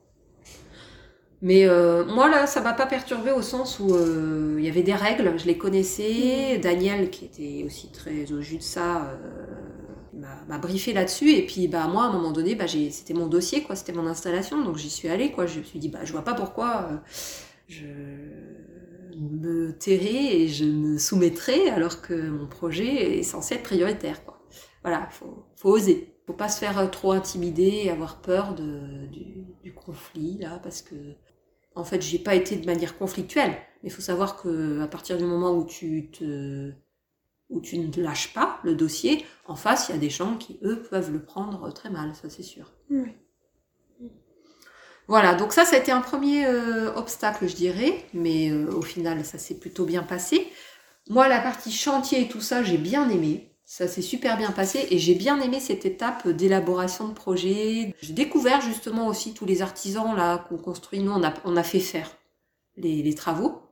[1.42, 4.83] Mais euh, moi, là, ça m'a pas perturbé au sens où euh, il y avait
[4.83, 6.59] des règles, je les connaissais.
[6.59, 9.46] Daniel, qui était aussi très au jus de ça, euh,
[10.48, 11.30] m'a briefé là-dessus.
[11.32, 13.92] Et puis, bah, moi, à un moment donné, bah, j'ai- c'était mon dossier, quoi, c'était
[13.92, 15.46] mon installation, donc j'y suis allée, quoi.
[15.46, 16.96] Je me suis dit, bah, je vois pas pourquoi euh,
[17.68, 17.86] je
[19.18, 24.40] me tairai et je me soumettrai alors que mon projet est censé être prioritaire, quoi.
[24.82, 26.14] Voilà, faut, faut oser.
[26.26, 30.82] Faut pas se faire euh, trop intimider et avoir peur de, du, conflit, là, parce
[30.82, 30.94] que,
[31.74, 33.54] en fait, j'y ai pas été de manière conflictuelle.
[33.82, 36.72] Mais faut savoir que à partir du moment où tu te,
[37.50, 40.58] où tu ne lâches pas le dossier, en face, il y a des gens qui,
[40.62, 42.72] eux, peuvent le prendre très mal, ça c'est sûr.
[45.08, 48.82] Voilà, donc ça, ça a été un premier euh, obstacle, je dirais, mais euh, au
[48.82, 50.46] final, ça s'est plutôt bien passé.
[51.08, 53.56] Moi, la partie chantier et tout ça, j'ai bien aimé.
[53.64, 57.94] Ça s'est super bien passé et j'ai bien aimé cette étape d'élaboration de projet.
[58.00, 61.00] J'ai découvert justement aussi tous les artisans là qu'on construit.
[61.00, 62.10] Nous, on a, on a fait faire
[62.76, 63.62] les, les travaux.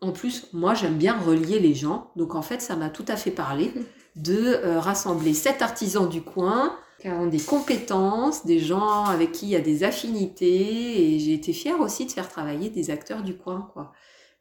[0.00, 2.10] En plus, moi, j'aime bien relier les gens.
[2.16, 3.72] Donc, en fait, ça m'a tout à fait parlé
[4.16, 9.46] de euh, rassembler sept artisans du coin qui ont des compétences, des gens avec qui
[9.46, 11.14] il y a des affinités.
[11.14, 13.92] Et j'ai été fière aussi de faire travailler des acteurs du coin, quoi,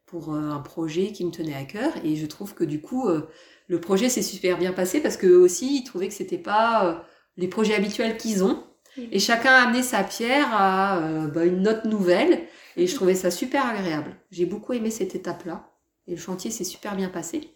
[0.05, 1.91] pour euh, un projet qui me tenait à cœur.
[2.03, 3.27] Et je trouve que du coup, euh,
[3.67, 7.03] le projet s'est super bien passé parce que aussi, ils trouvaient que c'était pas
[7.35, 8.63] les projets habituels qu'ils ont.
[9.11, 12.47] Et chacun a amené sa pierre à bah, une note nouvelle.
[12.77, 14.15] Et je trouvais ça super agréable.
[14.31, 15.69] J'ai beaucoup aimé cette étape-là.
[16.07, 17.49] Et le chantier s'est super bien passé.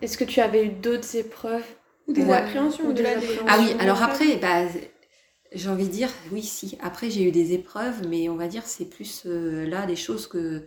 [0.00, 1.64] Est-ce que tu avais eu d'autres épreuves
[2.06, 2.34] Ou des Ouais.
[2.34, 3.32] appréhensions Ou au-delà des des...
[3.38, 3.46] appréhensions.
[3.48, 4.66] Ah oui, alors après, bah,
[5.52, 6.78] j'ai envie de dire, oui, si.
[6.80, 10.26] Après, j'ai eu des épreuves, mais on va dire, c'est plus euh, là des choses
[10.26, 10.66] que.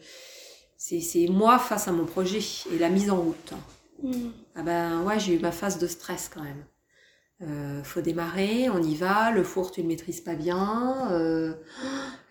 [0.77, 2.39] C'est c'est moi face à mon projet
[2.73, 3.53] et la mise en route.
[4.03, 4.29] Hmm.
[4.55, 6.63] Ah ben ouais, j'ai eu ma phase de stress quand même.
[7.41, 11.53] Euh, faut démarrer, on y va, le four tu le maîtrises pas bien, euh,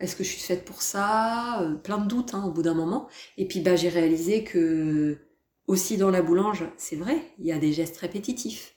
[0.00, 2.74] est-ce que je suis faite pour ça Euh, Plein de doutes hein, au bout d'un
[2.74, 3.08] moment.
[3.36, 5.18] Et puis bah, j'ai réalisé que
[5.66, 8.76] aussi dans la boulange, c'est vrai, il y a des gestes répétitifs.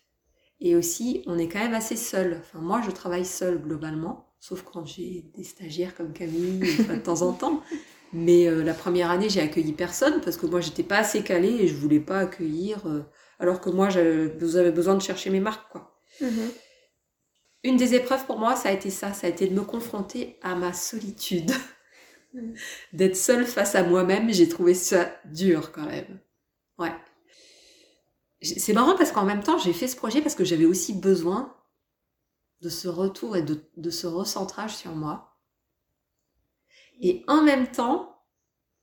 [0.61, 2.37] Et aussi, on est quand même assez seul.
[2.41, 7.21] Enfin, moi, je travaille seule globalement, sauf quand j'ai des stagiaires comme Camille, de temps
[7.23, 7.63] en temps.
[8.13, 11.49] Mais euh, la première année, j'ai accueilli personne parce que moi, j'étais pas assez calée
[11.61, 12.85] et je voulais pas accueillir.
[12.87, 13.03] euh,
[13.39, 15.86] alors que moi, j'avais besoin de chercher mes marques, quoi.
[16.21, 16.51] Mhm.
[17.63, 20.39] Une des épreuves pour moi, ça a été ça, ça a été de me confronter
[20.41, 21.51] à ma solitude.
[22.33, 22.55] Mhm.
[22.93, 26.19] D'être seule face à moi-même, j'ai trouvé ça dur quand même.
[26.79, 26.93] Ouais.
[28.41, 31.55] C'est marrant parce qu'en même temps, j'ai fait ce projet parce que j'avais aussi besoin
[32.61, 35.37] de ce retour et de, de ce recentrage sur moi.
[37.01, 38.23] Et en même temps,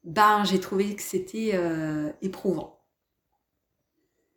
[0.05, 2.74] ben, j'ai trouvé que c'était euh, éprouvant.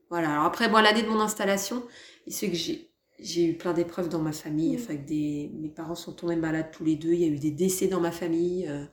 [0.10, 0.32] Voilà.
[0.32, 1.84] Alors après, moi, l'année de mon installation,
[2.26, 2.88] il se fait que j'ai
[3.20, 4.76] j'ai eu plein d'épreuves dans ma famille.
[4.78, 4.80] Mm.
[4.80, 7.14] Enfin, que des, mes parents sont tombés malades tous les deux.
[7.14, 8.86] Il y a eu des décès dans ma famille, euh,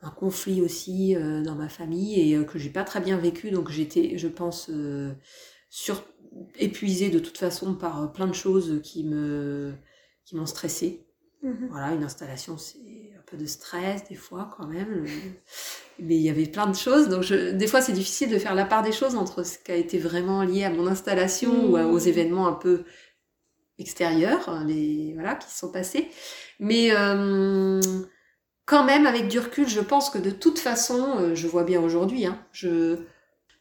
[0.00, 3.50] un conflit aussi euh, dans ma famille et euh, que j'ai pas très bien vécu.
[3.50, 5.12] Donc j'étais, je pense, euh,
[5.70, 6.04] sur
[6.58, 9.74] épuisée de toute façon par plein de choses qui me
[10.24, 11.06] qui m'ont stressée.
[11.42, 11.68] Mhm.
[11.70, 12.78] Voilà, une installation, c'est
[13.32, 15.06] peu de stress des fois quand même.
[15.98, 17.08] Mais il y avait plein de choses.
[17.08, 17.50] Donc je...
[17.52, 19.98] des fois, c'est difficile de faire la part des choses entre ce qui a été
[19.98, 22.84] vraiment lié à mon installation ou à- aux événements un peu
[23.78, 25.12] extérieurs, hein, les...
[25.14, 26.08] voilà, qui se sont passés.
[26.60, 27.80] Mais euh,
[28.66, 31.80] quand même, avec du recul, je pense que de toute façon, euh, je vois bien
[31.80, 32.98] aujourd'hui, hein, je...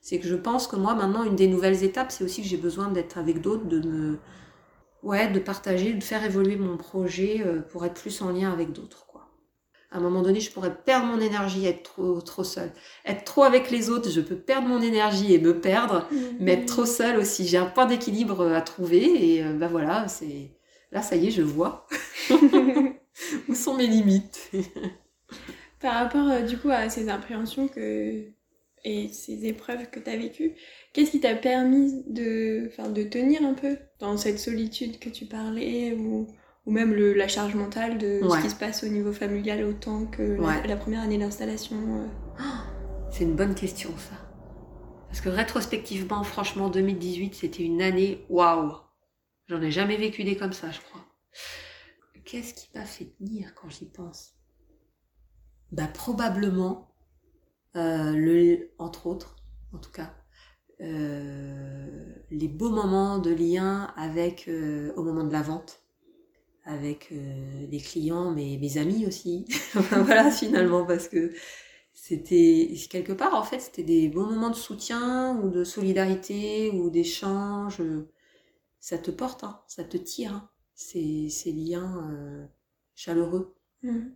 [0.02, 2.58] c'est que je pense que moi, maintenant, une des nouvelles étapes, c'est aussi que j'ai
[2.58, 4.20] besoin d'être avec d'autres, de me
[5.04, 8.72] ouais, de partager, de faire évoluer mon projet euh, pour être plus en lien avec
[8.72, 9.08] d'autres.
[9.92, 12.72] À un moment donné, je pourrais perdre mon énergie, être trop, trop seule.
[13.06, 16.08] Être trop avec les autres, je peux perdre mon énergie et me perdre,
[16.40, 17.46] mais être trop seule aussi.
[17.46, 20.52] J'ai un point d'équilibre à trouver et bah voilà, c'est
[20.92, 21.88] là, ça y est, je vois
[23.50, 24.52] où sont mes limites.
[25.82, 28.24] Par rapport euh, du coup à ces appréhensions que
[28.84, 30.54] et ces épreuves que tu as vécues,
[30.94, 35.26] qu'est-ce qui t'a permis de, enfin, de tenir un peu dans cette solitude que tu
[35.26, 36.28] parlais ou,
[36.65, 38.38] ou même le, la charge mentale de Ouais.
[38.38, 40.67] ce qui se passe au niveau familial autant que la- Ouais.
[40.67, 42.08] la, première année d'installation euh.
[43.12, 44.15] C'est une bonne question, ça.
[45.08, 48.74] Parce que rétrospectivement, franchement, 2018, c'était une année waouh.
[49.47, 51.02] J'en ai jamais vécu des comme ça, je crois.
[52.24, 54.36] Qu'est-ce qui m'a fait tenir quand j'y pense?
[55.74, 56.95] Bah probablement,
[57.76, 59.36] euh, le, entre autres,
[59.74, 60.13] en tout cas,
[60.80, 65.81] euh, les beaux moments de lien avec euh, au moment de la vente,
[66.65, 69.45] avec euh, les clients, mais mes amis aussi.
[69.91, 71.34] Voilà, finalement, parce que
[71.93, 76.89] c'était quelque part en fait c'était des bons moments de soutien ou de solidarité ou
[76.89, 77.82] d'échange
[78.82, 82.45] ça te porte hein, ça te tire hein, ces, ces liens euh,
[82.95, 84.15] chaleureux Mhm.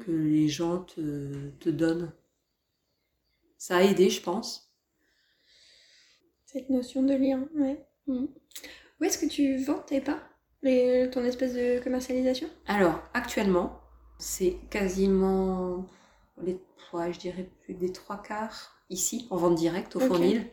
[0.00, 2.12] que les gens te, te donnent
[3.58, 4.72] ça a aidé je pense
[6.46, 7.86] Cette notion de lien, ouais.
[8.08, 8.26] Mhm.
[9.00, 10.27] Où est-ce que tu vends tes pas?
[10.62, 12.48] Les, ton espèce de commercialisation?
[12.66, 13.80] Alors actuellement
[14.18, 15.86] c'est quasiment
[16.42, 16.60] les
[16.92, 20.08] ouais, je dirais plus des trois quarts ici en vente directe au Ok.
[20.08, 20.46] fournil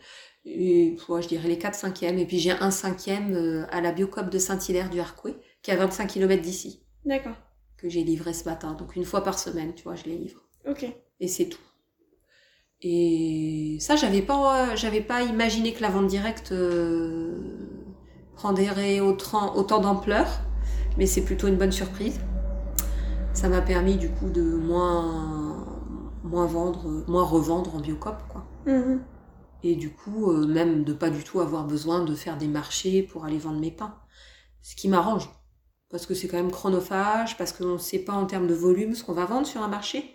[0.45, 2.19] et ouais, je dirais les 4 cinquièmes.
[2.19, 5.73] Et puis j'ai un cinquième euh, à la Biocop de Saint-Hilaire du Harcouët qui est
[5.73, 7.35] à 25 km d'ici D'accord,
[7.77, 8.73] que j'ai livré ce matin.
[8.73, 10.41] Donc une fois par semaine tu vois je les livre.
[10.67, 10.85] Ok.
[11.19, 11.61] et c'est tout.
[12.81, 17.67] Et ça j'avais pas j'avais pas imaginé que la vente directe euh,
[18.35, 20.27] prendrait autant autant d'ampleur
[20.97, 22.19] mais c'est plutôt une bonne surprise
[23.33, 25.65] Ça m'a permis du coup de moins,
[26.23, 28.45] moins vendre, moins revendre en biocop, quoi.
[28.65, 29.01] Mhm.
[29.63, 33.01] Et du coup, euh, même de pas du tout avoir besoin de faire des marchés
[33.03, 33.95] pour aller vendre mes pains.
[34.61, 35.29] Ce qui m'arrange.
[35.89, 38.95] Parce que c'est quand même chronophage, parce qu'on ne sait pas en termes de volume
[38.95, 40.14] ce qu'on va vendre sur un marché.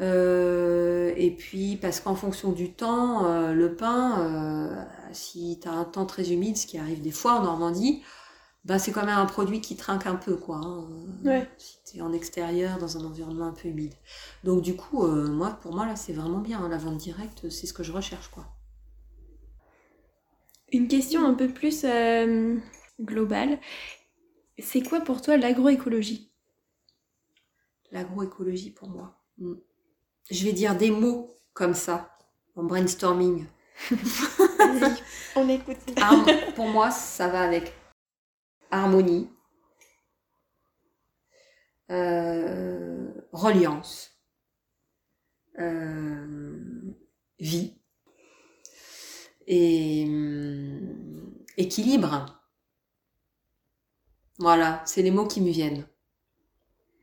[0.00, 5.72] Euh, et puis parce qu'en fonction du temps, euh, le pain, euh, si tu as
[5.72, 8.02] un temps très humide, ce qui arrive des fois en Normandie,
[8.64, 10.56] bah c'est quand même un produit qui trinque un peu, quoi.
[10.56, 10.88] hein.
[11.24, 11.48] Ouais.
[11.58, 13.94] Si tu es en extérieur, dans un environnement un peu humide.
[14.44, 16.60] Donc du coup, moi, pour moi, là, c'est vraiment bien.
[16.62, 16.68] hein.
[16.68, 18.46] La vente directe, c'est ce que je recherche, quoi.
[20.72, 21.84] Une question un peu plus
[23.00, 23.60] globale.
[24.58, 26.30] C'est quoi pour toi l'agroécologie?
[27.92, 29.20] L'agroécologie pour moi.
[29.38, 29.54] Hmm.
[30.30, 32.16] Je vais dire des mots comme ça,
[32.54, 33.46] en brainstorming.
[35.36, 35.78] On écoute.
[36.54, 37.72] Pour moi, ça va avec
[38.70, 39.28] harmonie,
[41.90, 44.12] euh, reliance,
[45.58, 46.94] euh,
[47.40, 47.80] vie
[49.48, 52.40] et hum, équilibre.
[54.38, 55.86] Voilà, c'est les mots qui me viennent.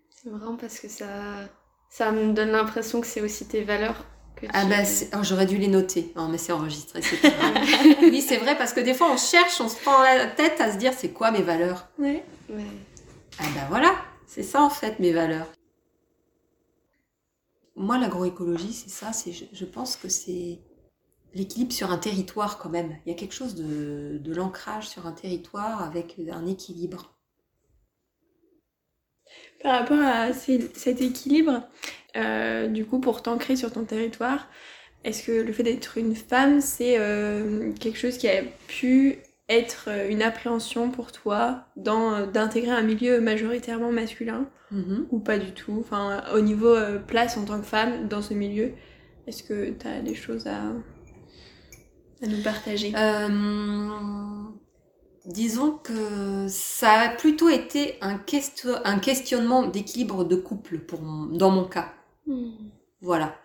[0.09, 1.49] C'est marrant parce que ça,
[1.89, 5.23] ça me donne l'impression que c'est aussi tes valeurs que Ah tu- bah, c'est- oh,
[5.23, 6.11] j'aurais dû les noter.
[6.15, 7.97] Non, mais c'est enregistré, c'est pas grave.
[8.03, 10.71] oui, c'est vrai, parce que des fois, on cherche, on se prend la tête à
[10.71, 12.23] se dire, c'est quoi mes valeurs Ouais.
[12.49, 12.63] Ouais.
[13.39, 13.95] Ah bah voilà,
[14.27, 15.47] c'est ça en fait mes valeurs.
[17.75, 19.13] Moi, l'agroécologie, c'est ça.
[19.13, 20.59] C'est, je, je pense que c'est
[21.35, 22.97] l'équilibre sur un territoire quand même.
[23.05, 27.13] Il y a quelque chose de, de l'ancrage sur un territoire avec un équilibre.
[29.63, 31.63] Par rapport à ces- cet équilibre,
[32.15, 34.47] euh, du coup, pour t'ancrer sur ton territoire,
[35.03, 39.17] est-ce que le fait d'être une femme, c'est euh, quelque chose qui a pu
[39.49, 45.07] être euh, une appréhension pour toi dans d'intégrer un milieu majoritairement masculin Mhm.
[45.11, 45.77] ou pas du tout?
[45.79, 48.73] Enfin, au niveau euh, place en tant que femme dans ce milieu,
[49.27, 50.73] est-ce que tu as des choses à,
[52.21, 52.93] à nous partager?
[55.27, 61.27] Disons que ça a plutôt été un, question- un questionnement d'équilibre de couple pour mon-
[61.27, 61.93] dans mon cas.
[62.25, 62.51] Hmm.
[63.01, 63.35] Voilà.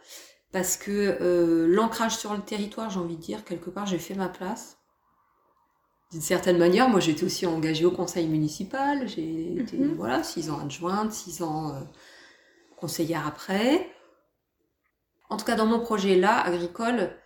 [0.53, 0.91] Parce que
[1.21, 4.79] euh, l'ancrage sur le territoire, j'ai envie de dire, quelque part, j'ai fait ma place.
[6.13, 9.09] D'une certaine manière, moi j'étais aussi engagée au conseil municipal.
[9.09, 9.95] J'ai été, Mhm.
[9.95, 11.81] voilà, six ans adjointe, six ans euh,
[12.77, 13.91] conseillère après.
[15.31, 17.17] En tout cas, dans mon projet là, agricole,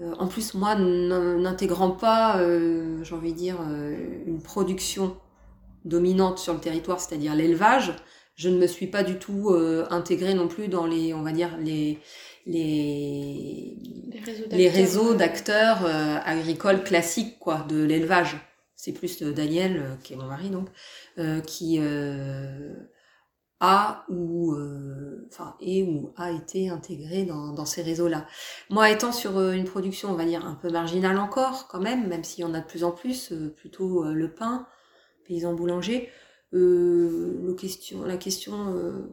[0.00, 5.16] en plus, moi, n'intégrant pas, euh, j'ai envie de dire, euh, une production
[5.84, 7.94] dominante sur le territoire, c'est-à-dire l'élevage,
[8.34, 11.30] je ne me suis pas du tout euh, intégrée non plus dans les, on va
[11.30, 12.00] dire, les,
[12.46, 13.76] les,
[14.50, 18.36] Les réseaux d'acteurs, euh, euh, agricoles classiques, quoi, de l'élevage.
[18.74, 20.68] C'est plus euh, Daniel, euh, qui est mon mari, donc,
[21.18, 22.74] euh, qui euh,
[23.60, 28.26] a ou, euh, enfin, est ou a été intégré dans, dans ces réseaux-là.
[28.70, 32.08] Moi, étant sur euh, une production, on va dire, un peu marginale encore, quand même,
[32.08, 34.66] même s'il y en a de plus en plus, euh, plutôt euh, le pain,
[35.26, 36.10] paysan boulanger,
[36.52, 39.10] euh, le question, la question, euh,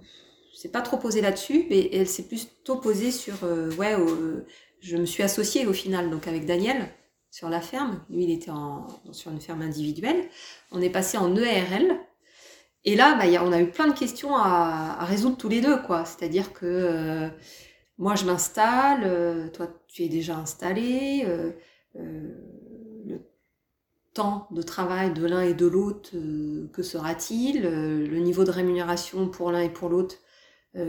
[0.54, 4.46] c'est pas trop posée là-dessus, mais elle s'est plutôt posée sur, euh, ouais, euh,
[4.80, 6.90] je me suis associée au final, donc avec Daniel,
[7.32, 8.04] sur la ferme.
[8.10, 10.30] Lui, il était en, sur une ferme individuelle.
[10.72, 11.98] On est passé en EARL.
[12.86, 16.06] Et là, bah, on a eu plein de questions à, résoudre tous les deux, quoi.
[16.06, 17.30] C'est-à-dire que euh,
[17.98, 21.26] moi, je m'installe, euh, toi, tu es déjà installé.
[21.28, 21.52] euh,
[23.06, 23.20] le
[24.14, 26.12] temps de travail de l'un et de l'autre,
[26.74, 30.16] que sera-t-il Le niveau de rémunération pour l'un et pour l'autre,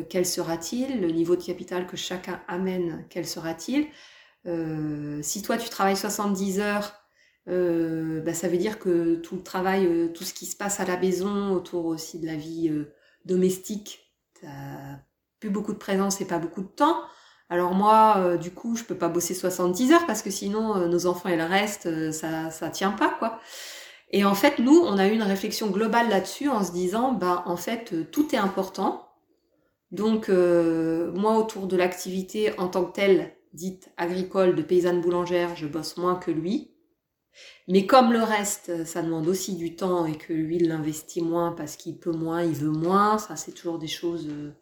[0.08, 3.88] quel sera-t-il Le niveau de capital que chacun amène, quel sera-t-il
[5.22, 7.01] Si toi, tu travailles 70 heures,
[7.48, 10.80] euh, bah, ça veut dire que tout le travail, euh, tout ce qui se passe
[10.80, 12.92] à la maison, autour aussi de la vie euh,
[13.24, 14.98] domestique, t'as
[15.40, 17.02] plus beaucoup de présence et pas beaucoup de temps.
[17.48, 20.88] Alors moi, euh, du coup, je peux pas bosser 70 heures parce que sinon, euh,
[20.88, 23.40] nos enfants et le reste, ça, ça tient pas, quoi.
[24.10, 27.42] Et en fait, nous, on a eu une réflexion globale là-dessus en se disant, bah,
[27.46, 29.08] en fait, tout est important.
[29.90, 35.66] Donc, moi, autour de l'activité en tant que telle, dite agricole, de paysanne boulangère, je
[35.66, 36.71] bosse moins que lui.
[37.68, 41.52] Mais comme le reste, ça demande aussi du temps et que lui, il l'investit moins
[41.52, 44.52] parce qu'il peut moins, il veut moins, ça, c'est toujours des choses euh,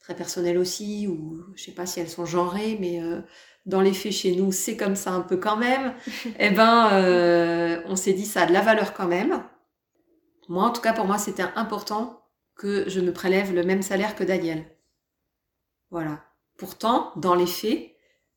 [0.00, 3.20] très personnelles aussi, ou je sais pas si elles sont genrées, mais euh,
[3.66, 5.94] dans les faits chez nous, c'est comme ça un peu quand même.
[6.38, 9.42] eh ben, euh, on s'est dit ça a de la valeur quand même.
[10.48, 12.22] Moi, en tout cas, pour moi, c'était important
[12.56, 14.64] que je me prélève le même salaire que Daniel.
[15.90, 16.24] Voilà.
[16.58, 17.91] Pourtant, dans les faits,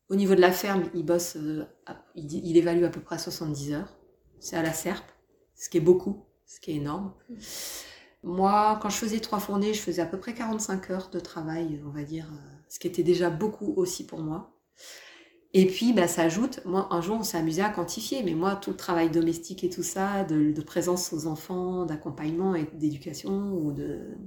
[0.10, 1.66] au niveau de la ferme, il bosse, euh,
[2.16, 3.98] il, évalue à peu près 70 heures.
[4.40, 5.06] C'est à la serpe,
[5.56, 7.14] ce qui est beaucoup, ce qui est énorme.
[8.24, 11.82] Moi, quand je faisais trois fournées, je faisais à peu près 45 heures de travail,
[11.86, 14.52] on va dire, euh, ce qui était déjà beaucoup aussi pour moi.
[15.54, 18.58] Et puis, bah, ça ajoute, moi, un jour, on s'est amusé à quantifier, mais moi,
[18.58, 23.54] tout le travail domestique et tout ça, de, de présence aux enfants, d'accompagnement et d'éducation,
[23.54, 24.18] ou de...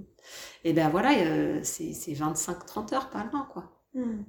[0.64, 3.77] Et ben voilà, euh, c'est 25-30 heures par an, quoi.
[3.94, 4.22] Mmh.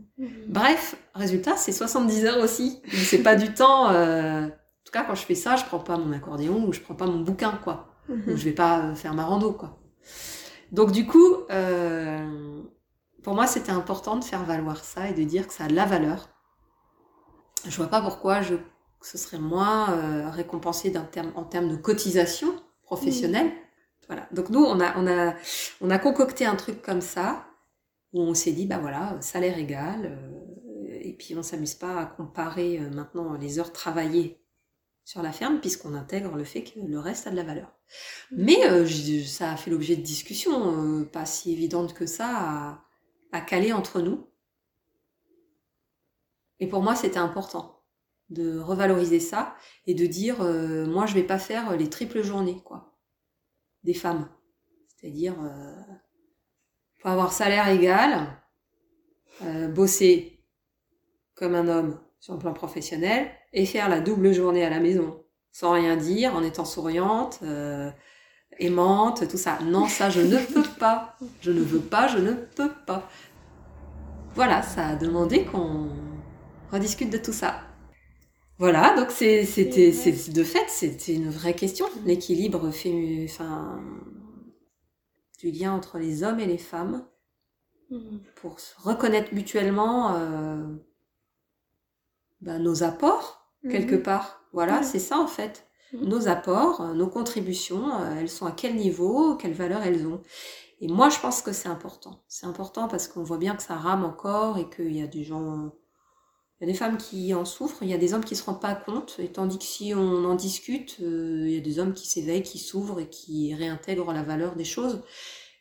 [0.47, 2.81] Bref, résultat, c'est 70 heures aussi.
[2.91, 3.89] C'est pas du temps.
[3.91, 4.49] euh, En
[4.85, 7.05] tout cas, quand je fais ça, je prends pas mon accordéon ou je prends pas
[7.05, 7.87] mon bouquin, quoi.
[8.09, 9.79] Ou je vais pas euh, faire ma rando, quoi.
[10.71, 12.61] Donc du coup, euh,
[13.23, 15.75] pour moi, c'était important de faire valoir ça et de dire que ça a de
[15.75, 16.29] la valeur.
[17.67, 18.55] Je vois pas pourquoi je,
[19.01, 22.47] ce serait moins euh, récompensé terme, en termes de cotisation
[22.83, 23.51] professionnelle.
[24.07, 24.27] Voilà.
[24.31, 25.33] Donc nous, on a, on a,
[25.81, 27.45] on a concocté un truc comme ça
[28.13, 30.05] où on s'est dit, bah voilà, salaire égal.
[30.05, 34.41] euh, et puis on s'amuse pas à comparer euh, maintenant les heures travaillées
[35.05, 37.73] sur la ferme puisqu'on intègre le fait que le reste a de la valeur.
[38.31, 38.87] Mais euh,
[39.25, 42.85] ça a fait l'objet de discussions, euh, pas si évidentes que ça, à,
[43.31, 44.27] à caler entre nous.
[46.59, 47.83] Et pour moi, c'était important
[48.29, 49.55] de revaloriser ça
[49.87, 52.99] et de dire, euh, moi, je vais pas faire les triples journées, quoi,
[53.83, 54.29] des femmes.
[54.87, 55.35] C'est-à-dire,
[56.99, 58.27] faut avoir salaire égal,
[59.43, 60.43] euh, bosser
[61.35, 65.23] comme un homme sur le plan professionnel et faire la double journée à la maison
[65.51, 67.89] sans rien dire, en étant souriante, euh,
[68.59, 69.59] aimante, tout ça.
[69.63, 71.17] Non, ça, je ne peux pas.
[71.41, 73.09] Je ne veux pas, je ne peux pas.
[74.35, 75.89] Voilà, ça a demandé qu'on
[76.71, 77.61] rediscute de tout ça.
[78.57, 83.81] Voilà, donc c'est, c'était, c'est, de fait, c'était une vraie question, l'équilibre féminin, enfin,
[85.39, 87.05] du lien entre les hommes et les femmes
[87.89, 88.19] Mhm.
[88.35, 90.67] pour se reconnaître mutuellement euh,
[92.41, 94.43] ben, nos apports quelque part.
[94.53, 94.83] Voilà, Mhm.
[94.83, 95.67] c'est ça en fait.
[95.93, 96.07] Mhm.
[96.07, 100.21] Nos apports, euh, nos contributions, euh, elles sont à quel niveau, quelle valeur elles ont.
[100.81, 102.23] Et moi, je pense que c'est important.
[102.27, 105.23] C'est important parce qu'on voit bien que ça rame encore et qu'il y a des
[105.25, 105.71] gens,
[106.59, 108.43] il y a des femmes qui en souffrent, il y a des hommes qui se
[108.43, 109.15] rendent pas compte.
[109.19, 112.43] Et tandis que si on en discute, euh, il y a des hommes qui s'éveillent,
[112.43, 115.01] qui s'ouvrent et qui réintègrent la valeur des choses.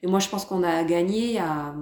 [0.02, 1.72] Et moi, je pense qu'on a gagné à,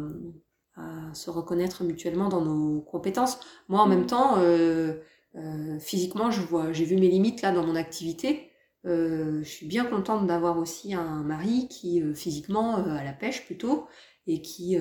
[0.76, 3.40] à se reconnaître mutuellement dans nos compétences.
[3.68, 5.00] Moi, en même temps, euh,
[5.36, 8.50] euh, physiquement, je vois, j'ai vu mes limites là dans mon activité.
[8.84, 13.88] Je suis bien contente d'avoir aussi un mari qui physiquement à la pêche plutôt
[14.28, 14.78] et qui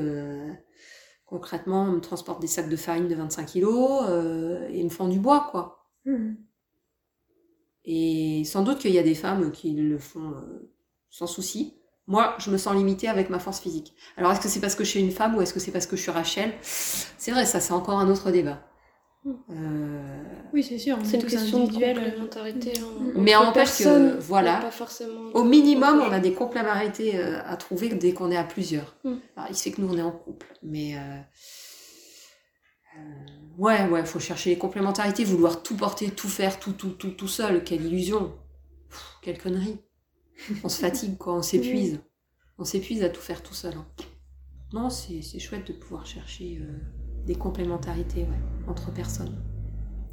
[1.26, 5.20] concrètement me transporte des sacs de farine de 25 kilos euh, et me fend du
[5.20, 5.88] bois quoi.
[6.06, 6.38] Mhm.
[7.86, 10.72] Et sans doute qu'il y a des femmes qui le font euh,
[11.10, 11.76] sans souci.
[12.08, 13.96] Moi, je me sens limitée avec ma force physique.
[14.18, 15.88] Alors, est-ce que c'est parce que je suis une femme ou est-ce que c'est parce
[15.88, 16.54] que je suis Rachel?
[16.62, 18.62] C'est vrai, ça, c'est encore un autre débat.
[19.26, 20.24] Euh,
[20.54, 22.74] Oui, c'est sûr, C'est est une question de complémentarité.
[22.80, 23.12] hein.
[23.16, 24.58] Mais Entre n'empêche que, personnes, voilà.
[24.58, 28.38] mais pas forcément Au minimum, on a des complémentarités euh, à trouver dès qu'on est
[28.38, 28.96] à plusieurs.
[29.04, 29.14] Mm.
[29.36, 30.48] Alors, il se fait que nous, on est en couple.
[30.62, 31.00] Mais euh,
[32.98, 33.00] euh,
[33.58, 37.28] ouais, ouais, faut chercher les complémentarités, vouloir tout porter, tout faire, tout, tout, tout, tout
[37.28, 37.64] seul.
[37.64, 38.34] Quelle illusion.
[38.90, 39.80] Pff, quelle connerie.
[40.64, 42.00] On se fatigue, quoi, on s'épuise.
[42.58, 43.74] On s'épuise à tout faire tout seul.
[43.76, 43.86] hein.
[44.74, 46.78] Non, c'est c'est chouette de pouvoir chercher euh,
[47.26, 49.36] des complémentarités ouais, entre personnes.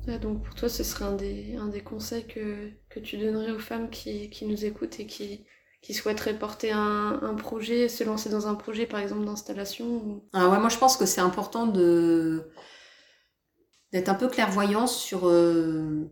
[0.06, 3.52] Ouais, donc pour toi, ce serait un des, un des conseils que, que tu donnerais
[3.52, 5.44] aux femmes qui, qui nous écoutent et qui,
[5.80, 10.24] qui souhaiteraient porter un, un projet, se lancer dans un projet par exemple d'installation ou-
[10.34, 12.50] Ah ouais, moi je pense que c'est important de
[13.92, 16.10] d'être un peu clairvoyant sur euh,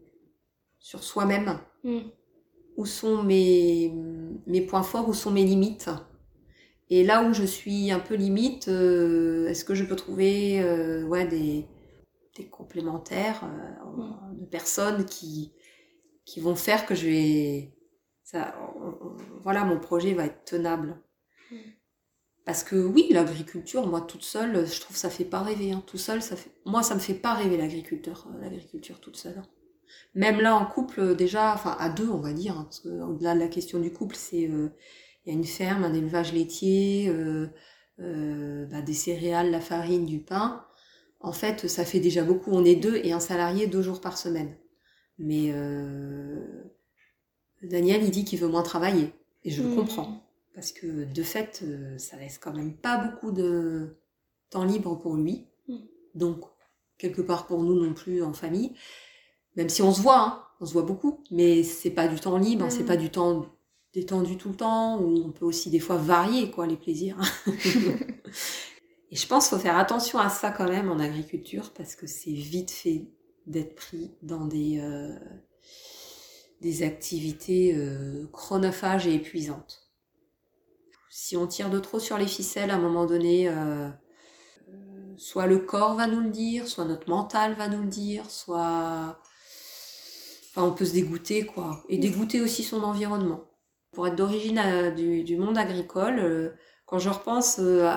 [0.80, 1.58] sur soi-même.
[1.84, 2.10] Mm.
[2.76, 3.92] Où sont mes
[4.46, 5.88] mes points forts, où sont mes limites.
[6.90, 11.04] Et là où je suis un peu limite, euh, est-ce que je peux trouver euh,
[11.06, 11.66] ouais des
[12.36, 15.52] des complémentaires euh, de personnes qui
[16.26, 17.74] qui vont faire que je vais
[18.24, 21.00] ça on- on- voilà mon projet va être tenable.
[22.44, 25.72] Parce que oui, l'agriculture, moi toute seule, je trouve ça fait pas rêver.
[25.72, 25.82] Hein.
[25.86, 26.50] Tout seul, ça fait.
[26.64, 29.38] Moi, ça me fait pas rêver l'agriculteur, l'agriculture toute seule.
[29.38, 29.46] hein.
[30.14, 33.34] Même là en couple, déjà, enfin à deux, on va dire, hein, parce que au-delà
[33.34, 34.48] de la question du couple, c'est
[35.24, 37.48] il y a une ferme, un élevage laitier, euh,
[38.00, 40.64] euh, bah, des céréales, la farine, du pain.
[41.20, 42.50] En fait, ça fait déjà beaucoup.
[42.52, 44.56] On est deux et un salarié deux jours par semaine.
[45.18, 46.64] Mais euh,
[47.62, 49.12] Daniel, il dit qu'il veut moins travailler,
[49.44, 49.76] et je le Mm.
[49.76, 50.22] comprends.
[50.54, 51.62] Parce que de fait,
[51.98, 53.96] ça laisse quand même pas beaucoup de
[54.50, 55.46] temps libre pour lui.
[55.68, 55.76] Mm.
[56.14, 56.40] Donc,
[56.98, 58.72] quelque part pour nous non plus en famille.
[59.56, 62.38] Même si on se voit, hein, on se voit beaucoup, mais c'est pas du temps
[62.38, 63.46] libre, c'est pas du temps
[63.92, 67.18] détendu tout le temps, où on peut aussi des fois varier quoi les plaisirs.
[69.12, 72.06] Et je pense qu'il faut faire attention à ça quand même en agriculture, parce que
[72.06, 73.08] c'est vite fait
[73.46, 75.18] d'être pris dans des, euh,
[76.60, 79.90] des activités euh, chronophages et épuisantes
[81.10, 83.90] si on tire de trop sur les ficelles, à un moment donné, euh,
[85.16, 89.20] soit le corps va nous le dire, soit notre mental va nous le dire, soit...
[90.48, 91.84] Enfin, on peut se dégoûter, quoi.
[91.88, 93.44] Et dégoûter aussi son environnement.
[93.92, 96.50] Pour être d'origine euh, du, monde agricole, euh,
[96.86, 97.92] quand je repense euh,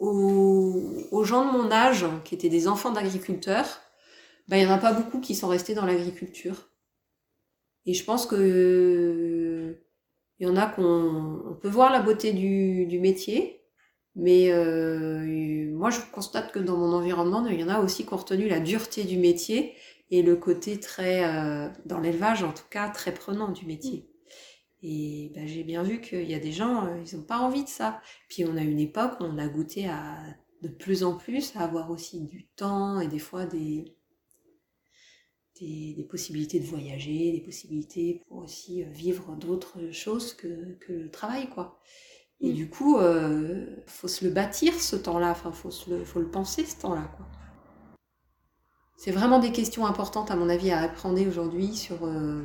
[0.00, 3.80] aux, gens de mon âge, qui étaient des enfants d'agriculteurs,
[4.48, 6.68] ben, il n'y en a pas beaucoup qui sont restés dans l'agriculture.
[7.86, 9.78] Et je pense que
[10.38, 13.62] il y en a qu'on peut voir la beauté du, métier,
[14.16, 14.50] mais
[15.72, 18.48] moi je constate que dans mon environnement, il y en a aussi qui ont retenu
[18.48, 19.74] la dureté du métier
[20.10, 21.22] et le côté très,
[21.86, 24.11] dans l'élevage en tout cas, très prenant du métier.
[24.82, 27.62] Et ben, j'ai bien vu qu'il y a des gens, euh, ils n'ont pas envie
[27.64, 28.00] de ça.
[28.28, 30.18] Puis on a une époque où on a goûté à
[30.62, 33.96] de plus en plus à avoir aussi du temps et des fois des,
[35.60, 41.10] des, des, possibilités de voyager, des possibilités pour aussi vivre d'autres choses que, que le
[41.10, 41.80] travail, quoi.
[42.40, 42.54] Et mmh.
[42.54, 46.30] du coup, euh, faut se le bâtir ce temps-là, enfin, faut, se le, faut le
[46.30, 47.26] penser ce temps-là, quoi.
[48.96, 52.44] C'est vraiment des questions importantes, à mon avis, à apprendre aujourd'hui sur euh,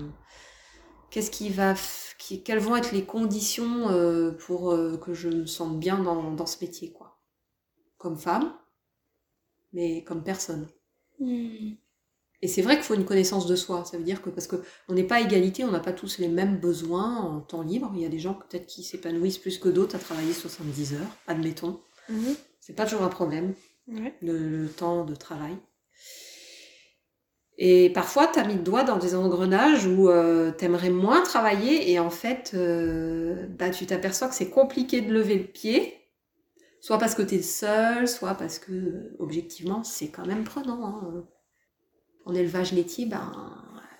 [1.09, 1.75] qu'est-ce qui va,
[2.17, 6.31] qui, quelles vont être les conditions euh, pour euh, que je me sente bien dans,
[6.31, 7.19] dans ce métier, quoi?
[7.97, 8.53] Comme femme,
[9.73, 10.67] mais comme personne.
[11.19, 11.73] Mmh.
[12.43, 13.83] Et c'est vrai qu'il faut une connaissance de soi.
[13.85, 16.27] Ça veut dire que parce qu'on n'est pas à égalité, on n'a pas tous les
[16.27, 17.91] mêmes besoins en temps libre.
[17.95, 21.17] Il y a des gens peut-être qui s'épanouissent plus que d'autres à travailler 70 heures,
[21.25, 21.81] admettons.
[22.09, 22.33] Mmh.
[22.59, 23.53] C'est pas toujours un problème,
[24.21, 25.57] le, temps de travail.
[27.57, 31.21] Et parfois, tu as mis le doigt dans des engrenages où euh, tu aimerais moins
[31.23, 35.93] travailler et en fait, euh, bah, tu t'aperçois que c'est compliqué de lever le pied.
[36.81, 40.85] Soit parce que tu es seul, soit parce que, objectivement, c'est quand même prenant.
[40.85, 41.25] Hein
[42.27, 43.31] en élevage laitier, ben,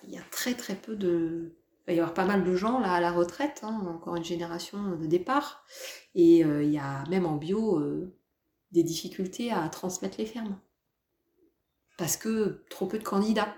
[0.04, 1.54] il y a très très peu de...
[1.86, 4.24] Il va y avoir pas mal de gens là à la retraite, hein, encore une
[4.24, 5.64] génération de départ.
[6.14, 7.82] Et euh, il y a même en bio
[8.72, 10.58] des difficultés à transmettre les fermes.
[11.98, 13.54] Parce que trop peu de candidats.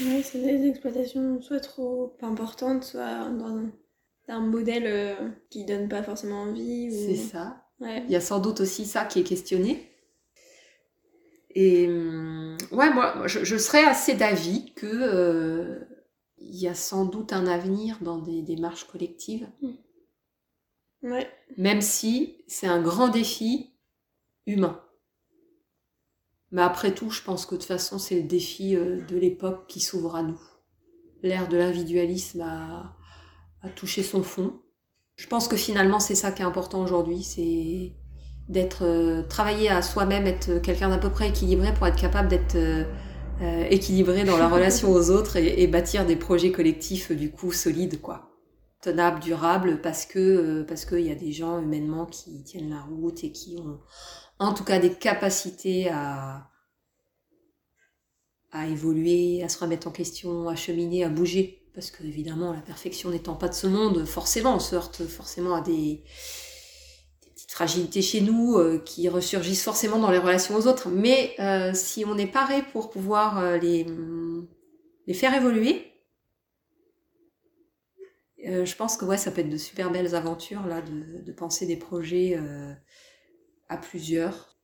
[0.00, 3.72] Oui, c'est des exploitations soit trop importantes, soit dans un,
[4.28, 6.90] un modèle euh, qui donne pas forcément envie.
[6.90, 6.92] Ou...
[6.92, 7.66] C'est ça.
[7.80, 8.04] Ouais.
[8.04, 9.90] Il y a sans doute aussi ça qui est questionné.
[11.56, 15.80] Et ouais, moi, je, je serais assez d'avis que euh,
[16.36, 19.48] il y a sans doute un avenir dans des démarches collectives.
[21.02, 21.30] Ouais.
[21.56, 23.72] Même si c'est un grand défi
[24.46, 24.83] humain.
[26.54, 29.66] Mais après tout, je pense que de toute façon, c'est le défi euh, de l'époque
[29.66, 30.38] qui s'ouvre à nous.
[31.24, 32.94] L'ère de l'individualisme a,
[33.74, 34.60] touché son fond.
[35.16, 37.92] Je pense que finalement, c'est ça qui est important aujourd'hui, c'est
[38.48, 42.54] d'être euh, travailler à soi-même, être quelqu'un d'à peu près équilibré pour être capable d'être
[42.54, 42.84] euh,
[43.68, 48.00] équilibré dans la relation aux autres et, et, bâtir des projets collectifs du coup solides
[48.00, 48.30] quoi,
[48.80, 53.24] tenables, durables parce que parce qu'il y a des gens humainement qui tiennent la route
[53.24, 53.80] et qui ont
[54.38, 56.50] en tout cas des capacités à
[58.52, 62.60] à évoluer, à se remettre en question, à cheminer, à bouger parce que évidemment la
[62.60, 66.04] perfection n'étant pas de ce monde, forcément on se heurte forcément à des
[67.48, 70.88] fragilités chez nous euh, qui ressurgissent forcément dans les relations aux autres.
[70.88, 73.86] Mais euh, si on est paré pour pouvoir euh, les,
[75.06, 75.90] les faire évoluer,
[78.46, 81.64] je pense que ouais, ça peut être de super belles aventures là, de, de penser
[81.64, 82.38] des projets
[83.74, 84.56] à plusieurs.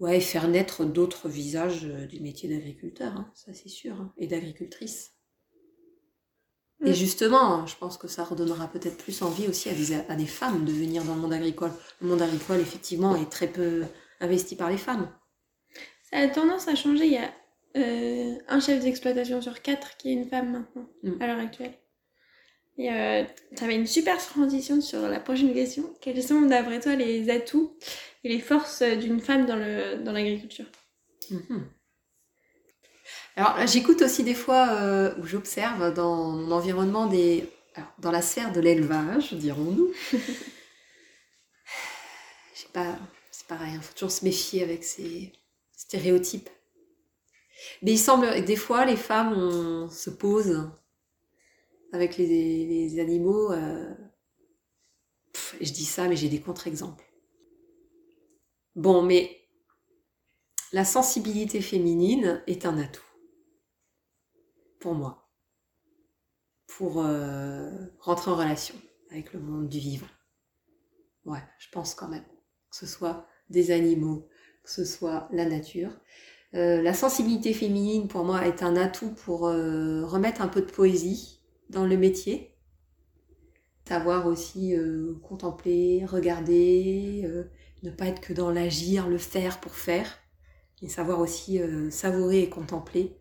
[0.00, 4.26] Ouais, et faire naître d'autres visages du métier d'agriculteur, hein, ça c'est sûr, hein, et
[4.26, 5.12] d'agricultrice.
[6.84, 10.26] Et justement, je pense que ça redonnera peut-être plus envie aussi à des, à des,
[10.26, 11.70] femmes de venir dans le monde agricole.
[12.00, 13.84] Le monde agricole, effectivement, est très peu
[14.20, 15.08] investi par les femmes.
[16.10, 17.06] Ça a tendance à changer.
[17.06, 17.32] Il y a
[17.76, 21.22] euh, un chef d'exploitation sur quatre qui est une femme maintenant, mm.
[21.22, 21.74] à l'heure actuelle.
[22.76, 25.94] Et euh, ça va une super transition sur la prochaine question.
[26.00, 27.76] Quels sont, d'après toi, les atouts
[28.24, 29.56] et les forces d'une femme dans
[30.12, 30.66] l'agriculture
[31.30, 31.62] dans mm -hmm.
[33.36, 38.22] Alors j'écoute aussi des fois euh, où j'observe dans mon environnement des, alors, dans la
[38.22, 39.92] sphère de l'élevage, dirons-nous.
[42.54, 42.96] Je sais pas,
[43.32, 45.32] c'est pareil, il faut toujours se méfier avec ces
[45.76, 46.48] stéréotypes.
[47.82, 50.70] Mais il semble des fois les femmes on se posent
[51.94, 53.52] avec les, animaux.
[53.52, 53.94] Euh,
[55.60, 57.04] je dis ça, mais j'ai des contre-exemples.
[58.74, 59.30] Bon, mais
[60.72, 63.00] la sensibilité féminine est un atout
[64.80, 65.30] pour moi,
[66.66, 67.70] pour euh,
[68.00, 68.74] rentrer en relation
[69.10, 70.08] avec le monde du vivant.
[71.24, 72.26] Ouais, je pense quand même
[72.70, 74.28] que ce soit des animaux,
[74.64, 75.92] que ce soit la nature.
[76.54, 81.43] Euh, la sensibilité féminine, pour moi, est un atout pour remettre un peu de poésie
[81.74, 82.50] dans le métier.
[83.86, 87.44] Savoir aussi euh, contempler, regarder, euh,
[87.82, 90.06] ne pas être que dans l'agir, le faire pour faire,
[90.82, 93.16] et savoir aussi euh, savourer et contempler.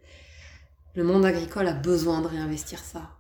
[0.96, 3.12] Le monde agricole a besoin de réinvestir ça.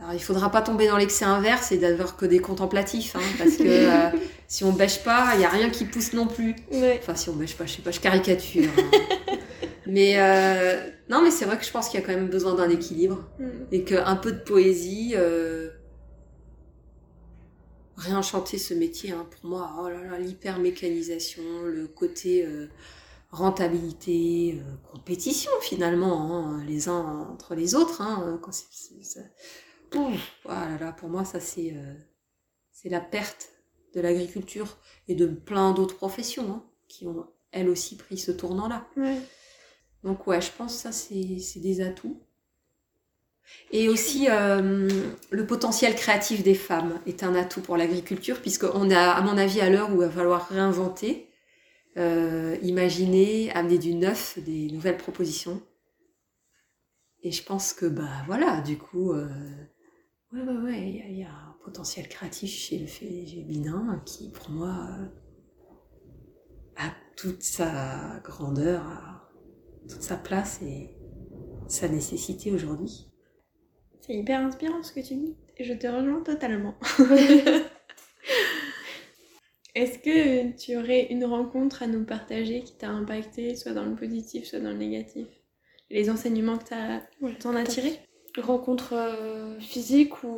[0.00, 3.56] Alors il faudra pas tomber dans l'excès inverse et d'avoir que des contemplatifs, hein, parce
[3.56, 4.10] que euh,
[4.48, 6.54] si on bêche pas, il y a rien qui pousse non plus.
[6.72, 6.98] Ouais.
[7.02, 8.70] Enfin si on bêche pas, je sais pas, je caricature.
[8.78, 9.36] hein.
[9.86, 12.54] mais euh, non, mais c'est vrai que je pense qu'il y a quand même besoin
[12.54, 13.48] d'un équilibre Mm.
[13.72, 15.70] et qu'un peu de poésie, euh,
[17.96, 22.68] réenchanter ce métier, hein, pour moi, oh là là, l'hyper mécanisation, le côté euh,
[23.30, 29.20] rentabilité, euh, compétition finalement, hein, les uns entre les autres, hein, quand c'est, c'est- ça-
[29.96, 31.74] Ouf, oh là là, pour moi ça c'est
[32.72, 33.48] c'est la perte
[33.94, 34.76] de l'agriculture
[35.08, 38.86] et de plein d'autres professions qui ont elles aussi pris ce tournant-là.
[38.98, 39.16] Ouais.
[40.08, 42.18] Donc ouais, je pense que ça c'est des atouts.
[43.70, 44.88] Et aussi euh,
[45.30, 49.60] le potentiel créatif des femmes est un atout pour l'agriculture puisqu'on a, à mon avis,
[49.60, 51.28] à l'heure où il va falloir réinventer,
[51.98, 55.62] euh, imaginer, amener du neuf, des nouvelles propositions.
[57.22, 59.28] Et je pense que bah voilà, du coup, euh,
[60.32, 64.88] ouais ouais ouais, il y, a- un potentiel créatif chez le féminin qui, pour moi,
[66.76, 69.17] a toute sa grandeur, toute
[69.86, 70.96] sa place et
[71.68, 73.08] sa nécessité aujourd'hui.
[74.00, 75.36] C'est hyper inspirant ce que tu dis.
[75.56, 76.74] Et je te rejoins totalement.
[79.74, 83.94] Est-ce que tu aurais une rencontre à nous partager qui t'a impacté, soit dans le
[83.94, 85.26] positif, soit dans le négatif?
[85.90, 88.00] Les enseignements que t'as Ouais, t'en as tirés?
[88.38, 90.28] Rencontre euh, physique ou,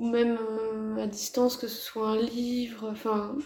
[0.00, 3.36] ou même euh, à distance, que ce soit un livre, enfin,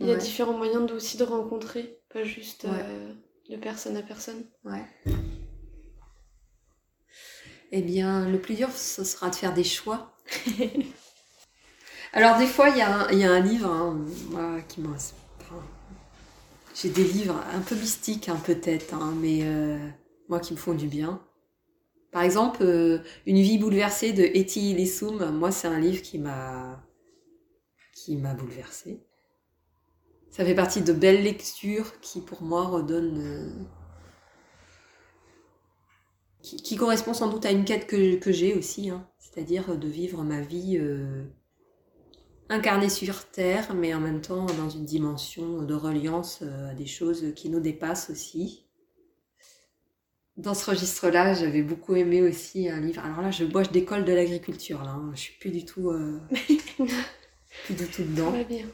[0.00, 0.16] il y a Ouais.
[0.16, 2.84] différents moyens de, aussi de rencontrer, pas juste Ouais.
[2.84, 3.12] euh,
[3.50, 4.44] de personne à personne.
[4.64, 4.84] Ouais.
[7.72, 10.14] Eh bien, le plus dur, ce sera de faire des choix.
[12.12, 13.98] Alors, des fois, il y, a un- il y a un livre, hein,
[14.30, 14.90] moi, qui m'a...
[14.90, 15.62] enfin,
[16.74, 19.78] J'ai des livres un peu mystiques, hein, peut-être, hein, mais euh,
[20.28, 21.20] moi, qui me font du bien.
[22.12, 26.82] Par exemple, euh, Une vie bouleversée de Etty Ilissoum, moi, c'est un livre qui m'a
[27.94, 29.00] qui m'a bouleversée.
[30.30, 33.20] Ça fait partie de belles lectures qui, pour moi, redonnent...
[33.20, 33.50] euh,
[36.42, 39.06] qui, qui correspond sans doute à une quête que, que j'ai aussi, hein.
[39.18, 41.24] c'est-à-dire de vivre ma vie euh,
[42.50, 46.84] incarnée sur Terre, mais en même temps dans une dimension de reliance euh, à des
[46.86, 48.66] choses qui nous dépassent aussi.
[50.36, 53.04] Dans ce registre-là, j'avais beaucoup aimé aussi un livre.
[53.04, 54.90] Alors là, je bois, je décolle de l'agriculture, là.
[54.92, 55.12] hein.
[55.14, 56.18] Je suis plus du tout, euh,
[57.64, 58.32] plus du tout dedans.
[58.32, 58.66] Très bien.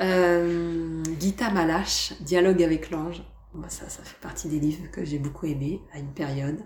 [0.00, 3.22] Euh, Gita Malache, Dialogue avec l'ange.
[3.68, 6.58] Ça, fait partie des livres que j'ai beaucoup aimés à une période.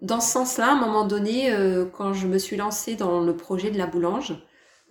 [0.00, 3.36] Dans ce sens-là, à un moment donné, euh, quand je me suis lancée dans le
[3.36, 4.34] projet de la boulange,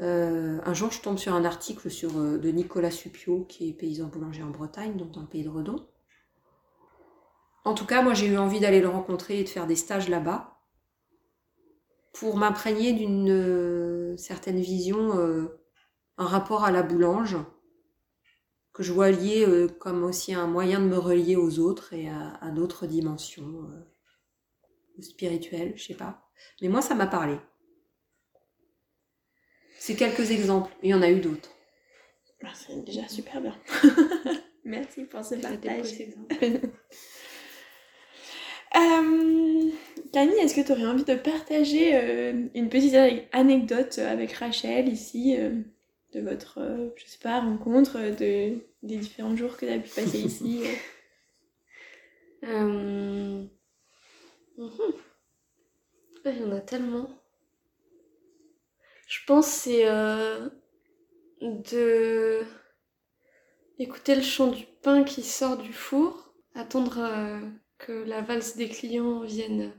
[0.01, 3.73] euh, un jour je tombe sur un article sur, euh, de Nicolas Supio, qui est
[3.73, 5.85] paysan boulanger en Bretagne, donc dans le pays de Redon.
[7.65, 10.09] En tout cas, moi j'ai eu envie d'aller le rencontrer et de faire des stages
[10.09, 10.57] là-bas
[12.13, 15.47] pour m'imprégner d'une certaine vision
[16.17, 17.37] un rapport à la boulange
[18.73, 22.09] que je vois lié euh, comme aussi un moyen de me relier aux autres et
[22.09, 26.29] à, à d'autres dimensions euh, spirituelles, je sais pas.
[26.61, 27.37] Mais moi, ça m'a parlé.
[29.77, 30.71] C'est quelques exemples.
[30.81, 31.49] Il y en a eu d'autres.
[32.43, 33.55] Ah, C'est déjà super bien.
[34.65, 35.99] Merci pour ce partage.
[35.99, 36.35] exemples.
[38.75, 39.69] Euh,
[40.11, 44.89] Camille, est-ce que tu aurais envie de partager euh, une petite ane- anecdote avec Rachel
[44.89, 45.61] ici, euh,
[46.13, 49.79] de votre, euh, je sais pas, rencontre, euh, de, des différents jours que tu as
[49.79, 50.63] pu passer ici
[52.43, 53.45] euh.
[54.57, 54.93] Mhm.
[56.25, 57.09] Il y en a tellement.
[59.07, 60.49] Je pense que c'est euh,
[61.41, 62.41] de
[63.77, 67.39] écouter le chant du pain qui sort du four, attendre euh,
[67.77, 69.73] que la valse des clients vienne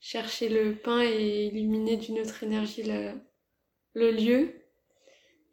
[0.00, 3.12] chercher le pain et illuminer d'une autre énergie le,
[3.96, 4.54] le lieu.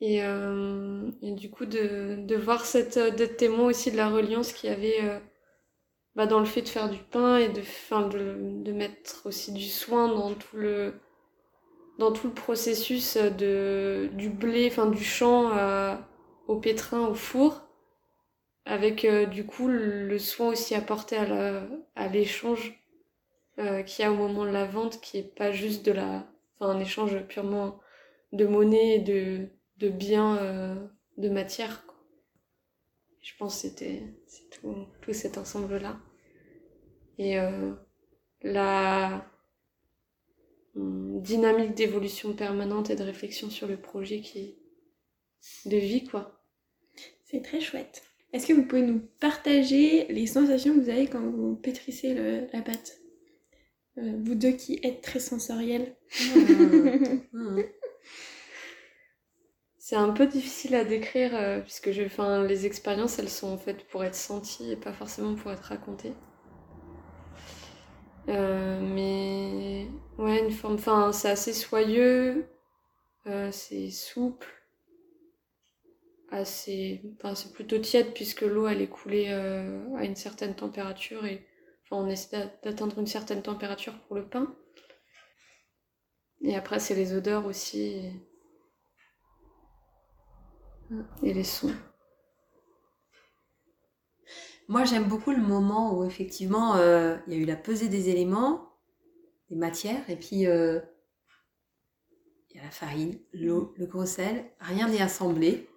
[0.01, 4.51] Et, euh, et du coup, de, de voir cette, d'être témoin aussi de la reliance
[4.53, 5.19] qu'il y avait euh,
[6.15, 9.53] bah, dans le fait de faire du pain et de, fin, de, de mettre aussi
[9.53, 10.93] du soin dans tout le,
[11.99, 15.95] dans tout le processus de, du blé, enfin du champ euh,
[16.47, 17.61] au pétrin, au four,
[18.65, 21.63] avec euh, du coup le, le soin aussi apporté à la-
[21.95, 22.81] à l'échange
[23.59, 26.25] euh, qu'il y a au moment de la vente, qui est pas juste de la,
[26.59, 27.79] enfin un échange purement
[28.33, 29.47] de monnaie et de,
[29.79, 30.75] de biens, euh,
[31.17, 31.85] de matière.
[31.87, 31.95] quoi.
[33.21, 35.99] Je pense que c'était c'est tout, tout cet ensemble-là.
[37.17, 37.73] Et euh,
[38.43, 39.25] la
[40.75, 44.55] hum, dynamique d'évolution permanente et de réflexion sur le projet qui
[45.65, 46.43] de vie quoi.
[47.25, 48.03] C'est très chouette.
[48.33, 52.47] Est-ce que vous pouvez nous partager les sensations que vous avez quand vous pétrissez le-
[52.53, 52.99] la pâte?
[53.97, 55.95] Euh, Vous deux qui êtes très sensoriels.
[57.33, 57.61] Mmh.
[59.85, 63.85] C'est un peu difficile à décrire euh, puisque je, enfin, les expériences elles sont faites
[63.89, 66.13] pour être senties et pas forcément pour être racontées.
[68.29, 72.45] Euh, mais ouais, une forme, enfin, c'est assez soyeux,
[73.27, 74.47] euh, c'est souple,
[76.31, 77.01] assez,
[77.35, 81.45] c'est plutôt tiède puisque l'eau elle est coulée à une certaine température et
[81.85, 84.53] enfin, on essaie d'a- d'atteindre une certaine température pour le pain.
[86.43, 88.11] Et après, c'est les odeurs aussi.
[91.23, 91.73] Et les sons.
[94.67, 98.09] Moi, j'aime beaucoup le moment où effectivement euh, il y a eu la pesée des
[98.09, 98.69] éléments,
[99.49, 100.79] des matières, et puis euh,
[102.49, 105.67] il y a la farine, l'eau, le gros sel, rien n'est assemblé.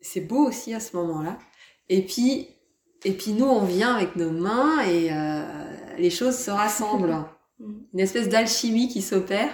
[0.00, 1.38] C'est beau aussi à ce moment-là.
[1.88, 2.48] Et puis,
[3.04, 7.24] et puis nous, on vient avec nos mains et euh, les choses se rassemblent.
[7.60, 7.88] Mhm.
[7.92, 9.50] Une espèce d'alchimie qui s'opère.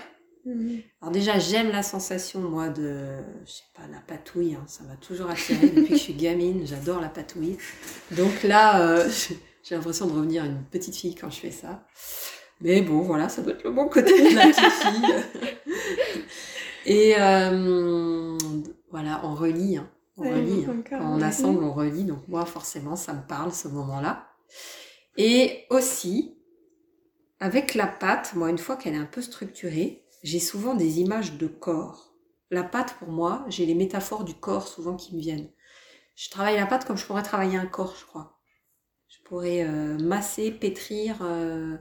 [0.46, 0.80] Mhm.
[1.00, 3.06] Alors déjà, j'aime la sensation, moi, de,
[3.46, 4.54] je sais pas, la patouille.
[4.54, 4.64] hein.
[4.66, 6.66] Ça m'a toujours attiré depuis que je suis gamine.
[6.66, 7.56] J'adore la patouille.
[8.10, 9.08] Donc là, euh,
[9.62, 11.86] j'ai l'impression de revenir à une petite fille quand je fais ça.
[12.60, 16.24] Mais bon, voilà, ça doit être le bon côté de la petite fille.
[16.86, 18.36] Et euh,
[18.90, 19.76] voilà, on relie.
[19.78, 19.90] hein.
[20.16, 20.64] On Ouais, relie.
[20.68, 20.82] hein.
[20.88, 22.04] Quand on assemble, on relie.
[22.04, 24.28] Donc moi, forcément, ça me parle ce moment-là.
[25.16, 26.36] Et aussi,
[27.40, 31.34] avec la pâte, moi, une fois qu'elle est un peu structurée, j'ai souvent des images
[31.36, 32.14] de corps.
[32.50, 35.50] La pâte, pour moi, j'ai les métaphores du corps souvent qui me viennent.
[36.16, 38.40] Je travaille la pâte comme je pourrais travailler un corps, je crois.
[39.08, 41.76] Je pourrais euh, masser, pétrir euh,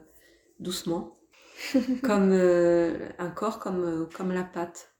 [0.59, 1.19] doucement,
[2.03, 4.93] comme euh, un corps, comme, comme la pâte.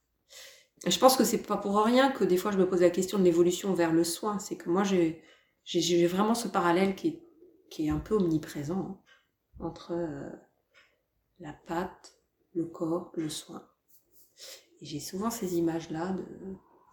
[0.86, 3.18] Je pense que c'est pas pour rien que des fois je me pose la question
[3.18, 4.38] de l'évolution vers le soin.
[4.38, 7.22] C'est que moi, j'ai vraiment ce parallèle qui est,
[7.70, 9.00] qui est un peu omniprésent hein,
[9.60, 9.94] entre
[11.40, 12.13] la pâte,
[12.54, 13.62] le corps, le soin.
[14.80, 16.22] Et j'ai souvent ces images-là de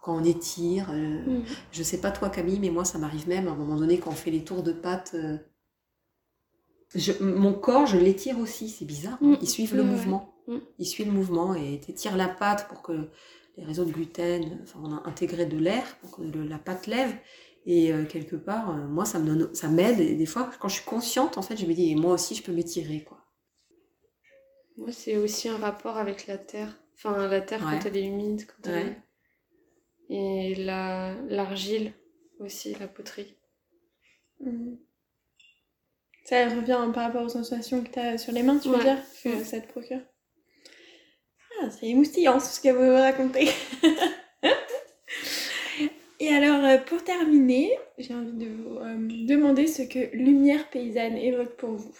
[0.02, 0.90] quand on étire.
[0.92, 1.44] euh, Mhm.
[1.70, 4.10] Je sais pas toi Camille, mais moi ça m'arrive même à un moment donné quand
[4.10, 5.12] on fait les tours de pâte.
[5.14, 5.36] euh,
[6.94, 9.18] je- mon corps, je l'étire aussi, c'est bizarre.
[9.22, 9.30] hein.
[9.32, 9.36] Mm.
[9.40, 10.34] Ils suivent le mouvement.
[10.46, 10.58] Mm.
[10.78, 13.08] Ils suivent le mouvement et tu étires la pâte pour que
[13.56, 16.86] les réseaux de gluten, enfin on a intégré de l'air pour que le- la pâte
[16.86, 17.14] lève.
[17.64, 20.00] Et euh, quelque part, euh, moi ça me donne, ça m'aide.
[20.00, 22.42] Et des fois, quand je suis consciente, en fait, je me dis, moi aussi je
[22.42, 23.21] peux m'étirer quoi.
[24.76, 26.78] Moi, c'est aussi un rapport avec la terre.
[26.94, 27.78] Enfin, la terre Ouais.
[27.78, 28.96] quand elle est humide, quand elle Ouais.
[30.10, 30.14] est...
[30.14, 31.92] Et la l'argile
[32.38, 33.34] aussi, la poterie.
[34.40, 34.78] Mhm.
[36.24, 38.98] Ça revient par rapport aux sensations que tu as sur les mains, tu veux dire
[39.22, 39.44] Que Ouais.
[39.44, 40.00] ça te procure
[41.60, 43.48] Ah, c'est émoustillant ce que vous racontez.
[46.20, 48.96] Et alors, euh, pour terminer, j'ai envie de vous euh,
[49.26, 51.96] demander ce que lumière paysanne évoque pour vous.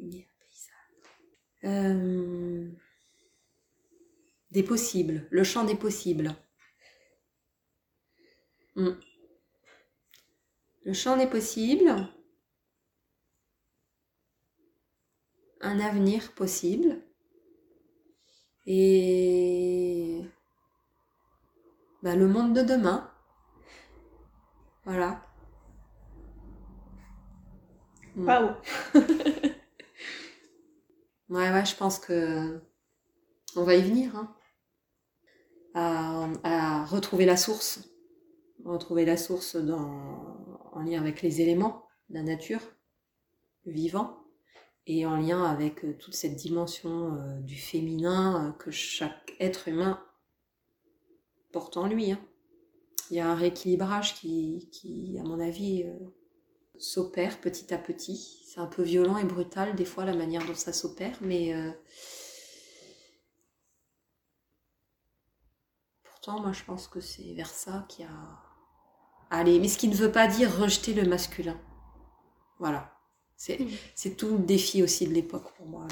[0.00, 1.72] Lumière paysanne.
[1.72, 2.70] Euh,
[4.50, 6.34] Des possibles, le champ des possibles.
[8.76, 8.92] Hmm.
[10.84, 12.08] Le champ des possibles.
[15.60, 17.02] Un avenir possible.
[18.66, 20.24] Et
[22.02, 23.12] bah, le monde de demain.
[24.84, 25.22] Voilà.
[28.16, 28.26] Hmm.
[28.26, 28.54] Waouh
[31.30, 32.60] Ouais, ouais, je pense que
[33.54, 34.36] on va y venir, hein.
[35.74, 37.88] À, retrouver la source,
[38.64, 42.60] retrouver la source dans, en lien avec les éléments, la nature,
[43.64, 44.24] le vivant,
[44.88, 49.68] et en lien avec euh, toute cette dimension euh, du féminin euh, que chaque être
[49.68, 50.02] humain
[51.52, 52.10] porte en lui.
[52.10, 52.20] hein.
[53.10, 55.84] Il y a un rééquilibrage qui, qui à mon avis,
[56.80, 58.42] s'opère petit à petit.
[58.46, 61.70] C'est un peu violent et brutal des fois la manière dont ça s'opère, mais euh,
[66.04, 68.12] pourtant moi je pense que c'est vers ça qu'il y a
[69.30, 69.58] aller.
[69.60, 71.58] Mais ce qui ne veut pas dire rejeter le masculin.
[72.58, 72.92] Voilà.
[73.36, 73.68] C'est Mm.
[73.94, 75.86] c'est tout le défi aussi de l'époque pour moi,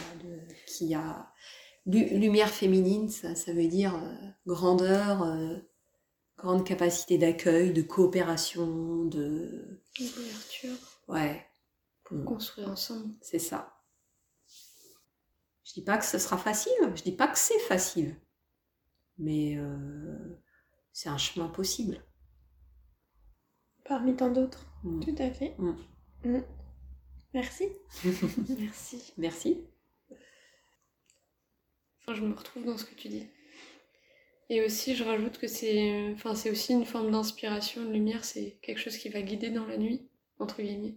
[0.67, 1.33] qui a
[1.87, 4.15] lu- lumière féminine, ça, ça veut dire euh,
[4.47, 5.57] grandeur, euh,
[6.39, 9.83] grande capacité d'accueil, de coopération, de
[11.09, 11.47] Ouais.
[12.11, 12.25] Mm.
[12.25, 13.15] Construire ensemble.
[13.21, 13.75] C'est ça.
[15.65, 18.19] Je dis pas que ce sera facile, je dis pas que c'est facile,
[19.19, 20.41] mais euh,
[20.93, 22.03] c'est un chemin possible.
[23.85, 24.65] Parmi tant d'autres.
[24.85, 25.01] Mm.
[25.01, 25.55] Tout à fait.
[25.59, 25.77] Mm.
[26.25, 26.43] Mm.
[27.35, 27.69] Merci.
[28.59, 29.13] Merci.
[29.19, 29.67] Merci.
[32.01, 33.29] Enfin, je me retrouve dans ce que tu dis.
[34.51, 37.83] Et aussi, je rajoute que c'est enfin, aussi une forme d'inspiration.
[37.83, 40.97] Une lumière, c'est quelque chose qui va guider dans la nuit, entre guillemets.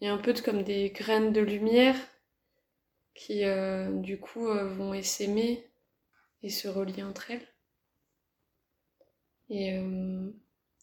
[0.00, 1.96] Il y a un peu de, comme des graines de lumière
[3.14, 5.68] qui, euh, du coup, euh, vont essaimer
[6.42, 7.46] et se relier entre elles.
[9.50, 10.30] Et euh,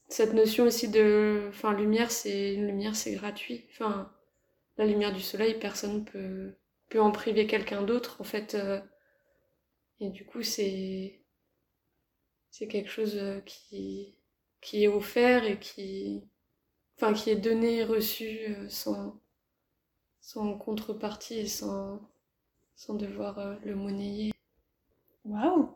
[0.09, 1.45] cette notion aussi de.
[1.49, 3.65] Enfin, lumière, c'est lumière, c'est gratuit.
[3.71, 4.11] Enfin,
[4.77, 6.53] la lumière du soleil, personne peut,
[6.89, 8.57] peut en priver quelqu'un d'autre, en fait.
[9.99, 11.15] Et du coup, c'est.
[12.51, 14.15] C'est quelque chose euh, qui,
[14.61, 16.23] qui est offert et qui.
[16.97, 19.21] Enfin, qui est donné et reçu euh, sans,
[20.19, 22.01] sans contrepartie et sans,
[22.75, 24.31] sans devoir euh, le monnayer.
[25.23, 25.69] Waouh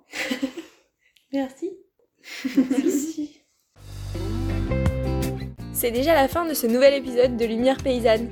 [1.32, 1.78] Merci.
[2.57, 3.41] Merci.
[5.74, 8.30] C'est déjà la fin de ce nouvel épisode de Lumière paysanne.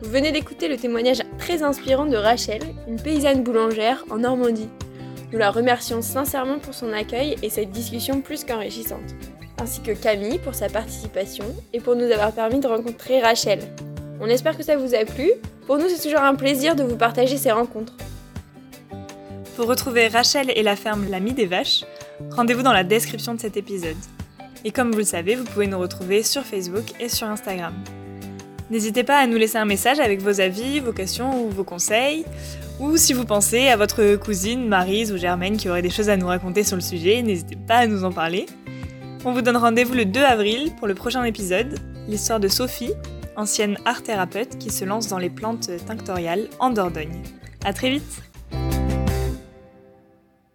[0.00, 4.68] Vous venez d'écouter le témoignage très inspirant de Rachel, une paysanne boulangère en Normandie.
[5.30, 9.14] Nous la remercions sincèrement pour son accueil et cette discussion plus qu'enrichissante,
[9.60, 13.60] ainsi que Camille pour sa participation et pour nous avoir permis de rencontrer Rachel.
[14.20, 15.30] On espère que ça vous a plu.
[15.66, 17.92] Pour nous, c'est toujours un plaisir de vous partager ces rencontres.
[19.54, 21.84] Pour retrouver Rachel et la ferme L'Ami des Vaches,
[22.30, 23.96] rendez-vous dans la description de cet épisode.
[24.64, 27.74] Et comme vous le savez, vous pouvez nous retrouver sur Facebook et sur Instagram.
[28.70, 32.26] N'hésitez pas à nous laisser un message avec vos avis, vos questions ou vos conseils,
[32.78, 36.18] ou si vous pensez à votre cousine Marise ou Germaine qui aurait des choses à
[36.18, 38.44] nous raconter sur le sujet, n'hésitez pas à nous en parler.
[39.24, 42.92] On vous donne rendez-vous le 2 avril pour le prochain épisode, l'histoire de Sophie,
[43.36, 47.22] ancienne art thérapeute qui se lance dans les plantes tinctoriales en Dordogne.
[47.64, 48.27] À très vite